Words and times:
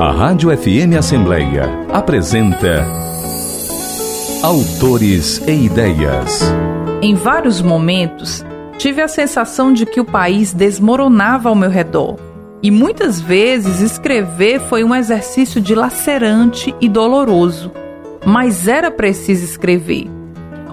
A 0.00 0.12
Rádio 0.12 0.48
FM 0.56 0.96
Assembleia 0.98 1.68
apresenta 1.92 2.86
Autores 4.42 5.46
e 5.46 5.66
Ideias. 5.66 6.40
Em 7.02 7.14
vários 7.14 7.60
momentos, 7.60 8.42
tive 8.78 9.02
a 9.02 9.08
sensação 9.08 9.74
de 9.74 9.84
que 9.84 10.00
o 10.00 10.04
país 10.06 10.54
desmoronava 10.54 11.50
ao 11.50 11.54
meu 11.54 11.68
redor. 11.68 12.16
E 12.62 12.70
muitas 12.70 13.20
vezes 13.20 13.82
escrever 13.82 14.58
foi 14.60 14.82
um 14.82 14.94
exercício 14.94 15.60
dilacerante 15.60 16.74
e 16.80 16.88
doloroso. 16.88 17.70
Mas 18.24 18.66
era 18.66 18.90
preciso 18.90 19.44
escrever. 19.44 20.08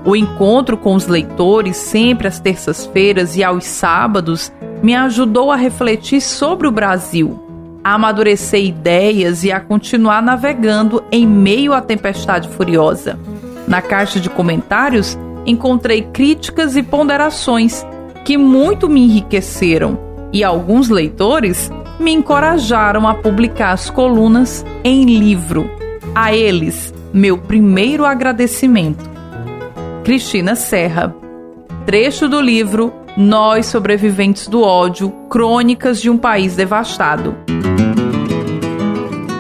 O 0.06 0.16
encontro 0.16 0.78
com 0.78 0.96
os 0.96 1.06
leitores, 1.06 1.76
sempre 1.76 2.30
às 2.30 2.40
terças-feiras 2.40 3.36
e 3.36 3.44
aos 3.44 3.66
sábados, 3.66 4.54
me 4.82 4.96
ajudou 4.96 5.52
a 5.52 5.58
refletir 5.58 6.22
sobre 6.22 6.66
o 6.66 6.72
Brasil 6.72 7.46
a 7.88 7.94
amadurecer 7.94 8.66
ideias 8.66 9.46
e 9.46 9.52
a 9.52 9.62
continuar 9.62 10.22
navegando 10.22 11.02
em 11.10 11.26
meio 11.26 11.72
à 11.72 11.80
tempestade 11.80 12.50
furiosa. 12.50 13.18
Na 13.66 13.82
caixa 13.82 14.20
de 14.20 14.30
comentários, 14.30 15.18
encontrei 15.46 16.02
críticas 16.02 16.76
e 16.76 16.84
ponderações 16.84 17.86
que 18.26 18.38
muito 18.38 18.90
me 18.90 19.06
enriqueceram 19.06 19.98
e 20.34 20.44
alguns 20.44 20.90
leitores 20.90 21.72
me 21.98 22.12
encorajaram 22.12 23.08
a 23.08 23.14
publicar 23.14 23.72
as 23.72 23.90
colunas 23.90 24.66
em 24.84 25.06
livro. 25.06 25.72
A 26.14 26.36
eles, 26.36 26.94
meu 27.14 27.38
primeiro 27.38 28.04
agradecimento. 28.04 29.10
Cristina 30.04 30.56
Serra. 30.56 31.16
Trecho 31.86 32.28
do 32.28 32.42
livro 32.42 32.92
Nós 33.16 33.68
Sobreviventes 33.68 34.46
do 34.46 34.62
Ódio 34.62 35.10
Crônicas 35.30 36.02
de 36.02 36.10
um 36.10 36.18
País 36.18 36.54
Devastado. 36.54 37.34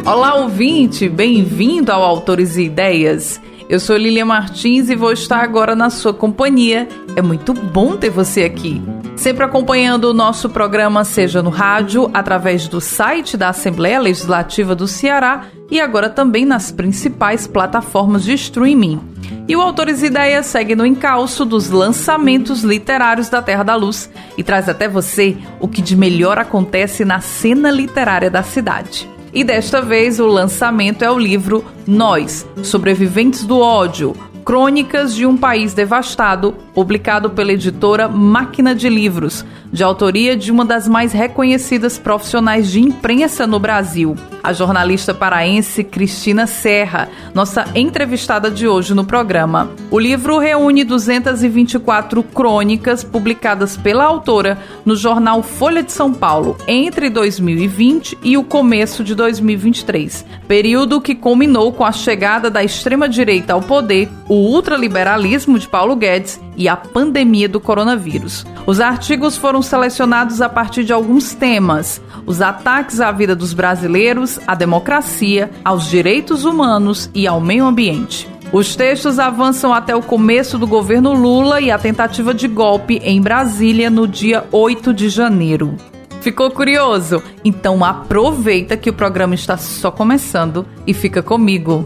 Olá, 0.07 0.35
ouvinte, 0.35 1.09
bem-vindo 1.09 1.91
ao 1.91 2.01
Autores 2.01 2.55
e 2.55 2.63
Ideias. 2.63 3.41
Eu 3.67 3.77
sou 3.77 3.97
Lilia 3.97 4.25
Martins 4.25 4.89
e 4.89 4.95
vou 4.95 5.11
estar 5.11 5.43
agora 5.43 5.75
na 5.75 5.89
sua 5.89 6.13
companhia. 6.13 6.87
É 7.17 7.21
muito 7.21 7.53
bom 7.53 7.97
ter 7.97 8.09
você 8.09 8.45
aqui. 8.45 8.81
Sempre 9.17 9.43
acompanhando 9.43 10.05
o 10.05 10.13
nosso 10.13 10.49
programa, 10.49 11.03
seja 11.03 11.43
no 11.43 11.49
rádio, 11.49 12.09
através 12.13 12.69
do 12.69 12.79
site 12.79 13.35
da 13.35 13.49
Assembleia 13.49 13.99
Legislativa 13.99 14.73
do 14.73 14.87
Ceará 14.87 15.47
e 15.69 15.81
agora 15.81 16.09
também 16.09 16.45
nas 16.45 16.71
principais 16.71 17.45
plataformas 17.45 18.23
de 18.23 18.31
streaming. 18.31 19.01
E 19.45 19.57
o 19.57 19.61
Autores 19.61 20.01
e 20.01 20.05
Ideias 20.05 20.45
segue 20.45 20.73
no 20.73 20.85
encalço 20.85 21.43
dos 21.43 21.69
lançamentos 21.69 22.63
literários 22.63 23.27
da 23.27 23.41
Terra 23.41 23.63
da 23.63 23.75
Luz 23.75 24.09
e 24.37 24.43
traz 24.43 24.69
até 24.69 24.87
você 24.87 25.35
o 25.59 25.67
que 25.67 25.81
de 25.81 25.97
melhor 25.97 26.39
acontece 26.39 27.03
na 27.03 27.19
cena 27.19 27.69
literária 27.69 28.31
da 28.31 28.41
cidade. 28.41 29.16
E 29.37 29.43
desta 29.43 29.83
vez 29.83 30.19
o 30.19 30.25
lançamento 30.25 31.03
é 31.03 31.11
o 31.11 31.19
livro 31.19 31.63
Nós, 31.85 32.43
Sobreviventes 32.63 33.43
do 33.43 33.59
Ódio, 33.59 34.15
Crônicas 34.43 35.13
de 35.13 35.27
um 35.27 35.37
País 35.37 35.75
Devastado, 35.75 36.55
publicado 36.77 37.31
pela 37.31 37.53
editora 37.53 38.07
Máquina 38.07 38.75
de 38.75 38.87
Livros, 38.87 39.43
de 39.73 39.83
autoria 39.83 40.37
de 40.37 40.51
uma 40.51 40.63
das 40.63 40.87
mais 40.87 41.11
reconhecidas 41.11 41.97
profissionais 41.97 42.69
de 42.69 42.79
imprensa 42.79 43.47
no 43.47 43.59
Brasil, 43.59 44.15
a 44.43 44.53
jornalista 44.53 45.11
paraense 45.11 45.83
Cristina 45.83 46.45
Serra, 46.45 47.09
nossa 47.33 47.65
entrevistada 47.73 48.51
de 48.51 48.67
hoje 48.67 48.93
no 48.93 49.03
programa. 49.03 49.71
O 49.89 49.97
livro 49.97 50.37
reúne 50.37 50.83
224 50.83 52.21
crônicas 52.21 53.03
publicadas 53.03 53.75
pela 53.75 54.03
autora 54.03 54.59
no 54.85 54.95
jornal 54.95 55.41
Folha 55.41 55.81
de 55.81 55.91
São 55.91 56.13
Paulo 56.13 56.55
entre 56.67 57.09
2020 57.09 58.19
e 58.21 58.37
o 58.37 58.43
começo 58.43 59.03
de 59.03 59.15
2023, 59.15 60.23
período 60.47 61.01
que 61.01 61.15
culminou 61.15 61.73
com 61.73 61.83
a 61.83 61.91
chegada 61.91 62.51
da 62.51 62.63
extrema-direita 62.63 63.53
ao 63.53 63.63
poder, 63.63 64.07
o 64.29 64.35
ultraliberalismo 64.35 65.57
de 65.57 65.67
Paulo 65.67 65.95
Guedes 65.95 66.39
e 66.55 66.66
a 66.67 66.75
pandemia 66.75 67.47
do 67.47 67.59
coronavírus. 67.59 68.45
Os 68.65 68.79
artigos 68.79 69.37
foram 69.37 69.61
selecionados 69.61 70.41
a 70.41 70.49
partir 70.49 70.83
de 70.83 70.93
alguns 70.93 71.33
temas: 71.33 72.01
os 72.25 72.41
ataques 72.41 72.99
à 72.99 73.11
vida 73.11 73.35
dos 73.35 73.53
brasileiros, 73.53 74.39
à 74.47 74.55
democracia, 74.55 75.51
aos 75.63 75.87
direitos 75.87 76.45
humanos 76.45 77.09
e 77.13 77.27
ao 77.27 77.39
meio 77.39 77.65
ambiente. 77.65 78.27
Os 78.51 78.75
textos 78.75 79.19
avançam 79.19 79.73
até 79.73 79.95
o 79.95 80.01
começo 80.01 80.57
do 80.57 80.65
governo 80.65 81.13
Lula 81.13 81.59
e 81.59 81.69
a 81.69 81.77
tentativa 81.77 82.33
de 82.33 82.47
golpe 82.47 82.99
em 83.03 83.21
Brasília 83.21 83.89
no 83.89 84.07
dia 84.07 84.45
8 84.51 84.93
de 84.93 85.09
janeiro. 85.09 85.75
Ficou 86.21 86.49
curioso? 86.49 87.21
Então 87.43 87.83
aproveita 87.83 88.77
que 88.77 88.89
o 88.89 88.93
programa 88.93 89.35
está 89.35 89.57
só 89.57 89.91
começando 89.91 90.65
e 90.85 90.93
fica 90.93 91.21
comigo. 91.21 91.85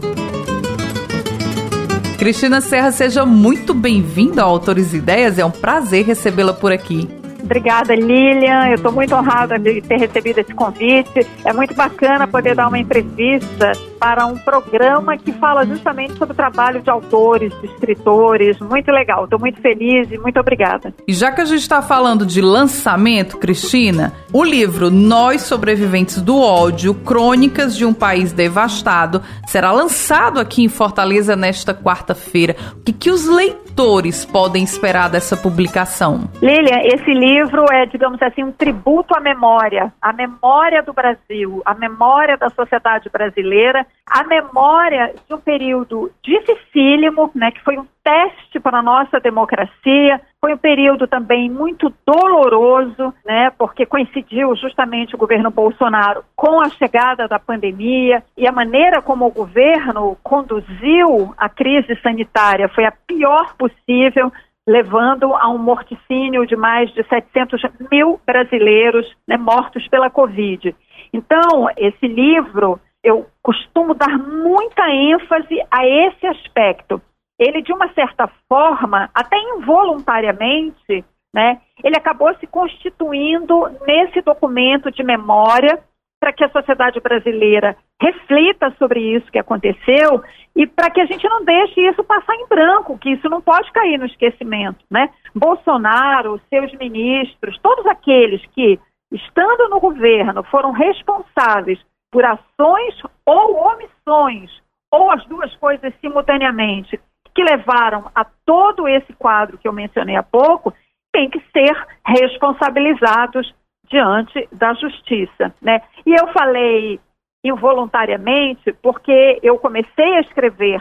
Cristina 2.22 2.60
Serra, 2.60 2.92
seja 2.92 3.26
muito 3.26 3.74
bem-vinda 3.74 4.42
ao 4.42 4.50
Autores 4.50 4.94
e 4.94 4.98
Ideias. 4.98 5.40
É 5.40 5.44
um 5.44 5.50
prazer 5.50 6.04
recebê-la 6.04 6.52
por 6.52 6.70
aqui. 6.70 7.08
Obrigada, 7.42 7.96
Lilian. 7.96 8.68
Eu 8.68 8.76
estou 8.76 8.92
muito 8.92 9.12
honrada 9.12 9.58
de 9.58 9.80
ter 9.80 9.98
recebido 9.98 10.38
esse 10.38 10.54
convite. 10.54 11.26
É 11.44 11.52
muito 11.52 11.74
bacana 11.74 12.28
poder 12.28 12.54
dar 12.54 12.68
uma 12.68 12.78
entrevista 12.78 13.72
para 14.02 14.26
um 14.26 14.36
programa 14.36 15.16
que 15.16 15.30
fala 15.30 15.64
justamente 15.64 16.14
sobre 16.14 16.32
o 16.32 16.36
trabalho 16.36 16.82
de 16.82 16.90
autores, 16.90 17.52
de 17.60 17.68
escritores. 17.68 18.58
Muito 18.58 18.90
legal. 18.90 19.26
Estou 19.26 19.38
muito 19.38 19.60
feliz 19.60 20.10
e 20.10 20.18
muito 20.18 20.40
obrigada. 20.40 20.92
E 21.06 21.12
já 21.12 21.30
que 21.30 21.40
a 21.40 21.44
gente 21.44 21.60
está 21.60 21.80
falando 21.80 22.26
de 22.26 22.40
lançamento, 22.40 23.38
Cristina, 23.38 24.12
o 24.32 24.42
livro 24.42 24.90
Nós 24.90 25.42
Sobreviventes 25.42 26.20
do 26.20 26.36
Ódio, 26.36 26.94
Crônicas 26.94 27.76
de 27.76 27.84
um 27.84 27.94
País 27.94 28.32
Devastado, 28.32 29.22
será 29.46 29.70
lançado 29.70 30.40
aqui 30.40 30.64
em 30.64 30.68
Fortaleza 30.68 31.36
nesta 31.36 31.72
quarta-feira. 31.72 32.56
O 32.78 32.82
que, 32.82 32.92
que 32.92 33.08
os 33.08 33.28
leitores 33.28 34.24
podem 34.24 34.64
esperar 34.64 35.10
dessa 35.10 35.36
publicação? 35.36 36.28
Lilian, 36.42 36.80
esse 36.86 37.14
livro 37.14 37.66
é, 37.70 37.86
digamos 37.86 38.20
assim, 38.20 38.42
um 38.42 38.50
tributo 38.50 39.14
à 39.16 39.20
memória, 39.20 39.92
à 40.02 40.12
memória 40.12 40.82
do 40.82 40.92
Brasil, 40.92 41.62
à 41.64 41.72
memória 41.72 42.36
da 42.36 42.50
sociedade 42.50 43.08
brasileira 43.08 43.86
a 44.06 44.24
memória 44.24 45.14
de 45.26 45.34
um 45.34 45.38
período 45.38 46.10
dificílimo, 46.22 47.30
né, 47.34 47.50
que 47.50 47.62
foi 47.62 47.78
um 47.78 47.86
teste 48.02 48.58
para 48.58 48.80
a 48.80 48.82
nossa 48.82 49.20
democracia, 49.20 50.20
foi 50.40 50.52
um 50.52 50.58
período 50.58 51.06
também 51.06 51.48
muito 51.48 51.92
doloroso, 52.04 53.14
né, 53.24 53.50
porque 53.56 53.86
coincidiu 53.86 54.54
justamente 54.56 55.14
o 55.14 55.18
governo 55.18 55.50
Bolsonaro 55.50 56.24
com 56.34 56.60
a 56.60 56.68
chegada 56.68 57.28
da 57.28 57.38
pandemia 57.38 58.22
e 58.36 58.46
a 58.46 58.52
maneira 58.52 59.00
como 59.00 59.26
o 59.26 59.32
governo 59.32 60.16
conduziu 60.22 61.32
a 61.38 61.48
crise 61.48 61.96
sanitária 62.02 62.68
foi 62.68 62.84
a 62.84 62.92
pior 63.06 63.54
possível, 63.56 64.32
levando 64.66 65.34
a 65.34 65.48
um 65.48 65.58
morticínio 65.58 66.46
de 66.46 66.56
mais 66.56 66.92
de 66.92 67.02
700 67.04 67.62
mil 67.90 68.20
brasileiros 68.26 69.10
né, 69.26 69.36
mortos 69.36 69.86
pela 69.88 70.10
Covid. 70.10 70.74
Então, 71.12 71.68
esse 71.76 72.06
livro 72.06 72.80
eu 73.02 73.26
costumo 73.42 73.94
dar 73.94 74.16
muita 74.18 74.88
ênfase 74.90 75.60
a 75.70 75.86
esse 75.86 76.26
aspecto. 76.26 77.00
Ele, 77.38 77.62
de 77.62 77.72
uma 77.72 77.92
certa 77.92 78.28
forma, 78.48 79.10
até 79.14 79.36
involuntariamente, 79.56 81.04
né, 81.34 81.60
ele 81.82 81.96
acabou 81.96 82.32
se 82.36 82.46
constituindo 82.46 83.68
nesse 83.86 84.20
documento 84.20 84.90
de 84.90 85.02
memória 85.02 85.82
para 86.20 86.32
que 86.32 86.44
a 86.44 86.50
sociedade 86.50 87.00
brasileira 87.00 87.76
reflita 88.00 88.72
sobre 88.78 89.00
isso 89.00 89.30
que 89.32 89.40
aconteceu 89.40 90.22
e 90.54 90.68
para 90.68 90.88
que 90.88 91.00
a 91.00 91.06
gente 91.06 91.28
não 91.28 91.44
deixe 91.44 91.80
isso 91.80 92.04
passar 92.04 92.34
em 92.36 92.46
branco, 92.46 92.98
que 92.98 93.10
isso 93.10 93.28
não 93.28 93.40
pode 93.40 93.72
cair 93.72 93.98
no 93.98 94.06
esquecimento, 94.06 94.78
né? 94.88 95.10
Bolsonaro, 95.34 96.40
seus 96.48 96.72
ministros, 96.74 97.58
todos 97.60 97.84
aqueles 97.86 98.44
que, 98.52 98.78
estando 99.10 99.68
no 99.68 99.80
governo, 99.80 100.44
foram 100.44 100.70
responsáveis 100.70 101.80
por 102.12 102.24
ações 102.24 103.02
ou 103.26 103.56
omissões, 103.56 104.50
ou 104.90 105.10
as 105.10 105.24
duas 105.26 105.52
coisas 105.56 105.92
simultaneamente, 106.00 107.00
que 107.34 107.42
levaram 107.42 108.10
a 108.14 108.24
todo 108.44 108.86
esse 108.86 109.12
quadro 109.14 109.56
que 109.56 109.66
eu 109.66 109.72
mencionei 109.72 110.14
há 110.14 110.22
pouco, 110.22 110.72
têm 111.10 111.30
que 111.30 111.40
ser 111.50 111.74
responsabilizados 112.06 113.54
diante 113.88 114.46
da 114.52 114.74
justiça. 114.74 115.54
Né? 115.60 115.80
E 116.04 116.12
eu 116.12 116.28
falei 116.28 117.00
involuntariamente 117.42 118.72
porque 118.82 119.40
eu 119.42 119.58
comecei 119.58 120.16
a 120.16 120.20
escrever 120.20 120.80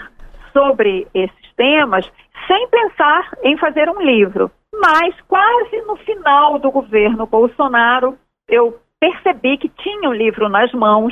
sobre 0.51 1.07
esses 1.13 1.54
temas 1.56 2.10
sem 2.48 2.68
pensar 2.68 3.38
em 3.44 3.57
fazer 3.57 3.89
um 3.89 4.01
livro. 4.01 4.51
Mas 4.74 5.16
quase 5.22 5.81
no 5.83 5.95
final 5.98 6.60
do 6.60 6.72
governo 6.72 7.25
Bolsonaro, 7.25 8.18
eu 8.48 8.80
percebi 9.01 9.57
que 9.57 9.68
tinha 9.68 10.07
o 10.07 10.13
livro 10.13 10.48
nas 10.48 10.71
mãos 10.71 11.12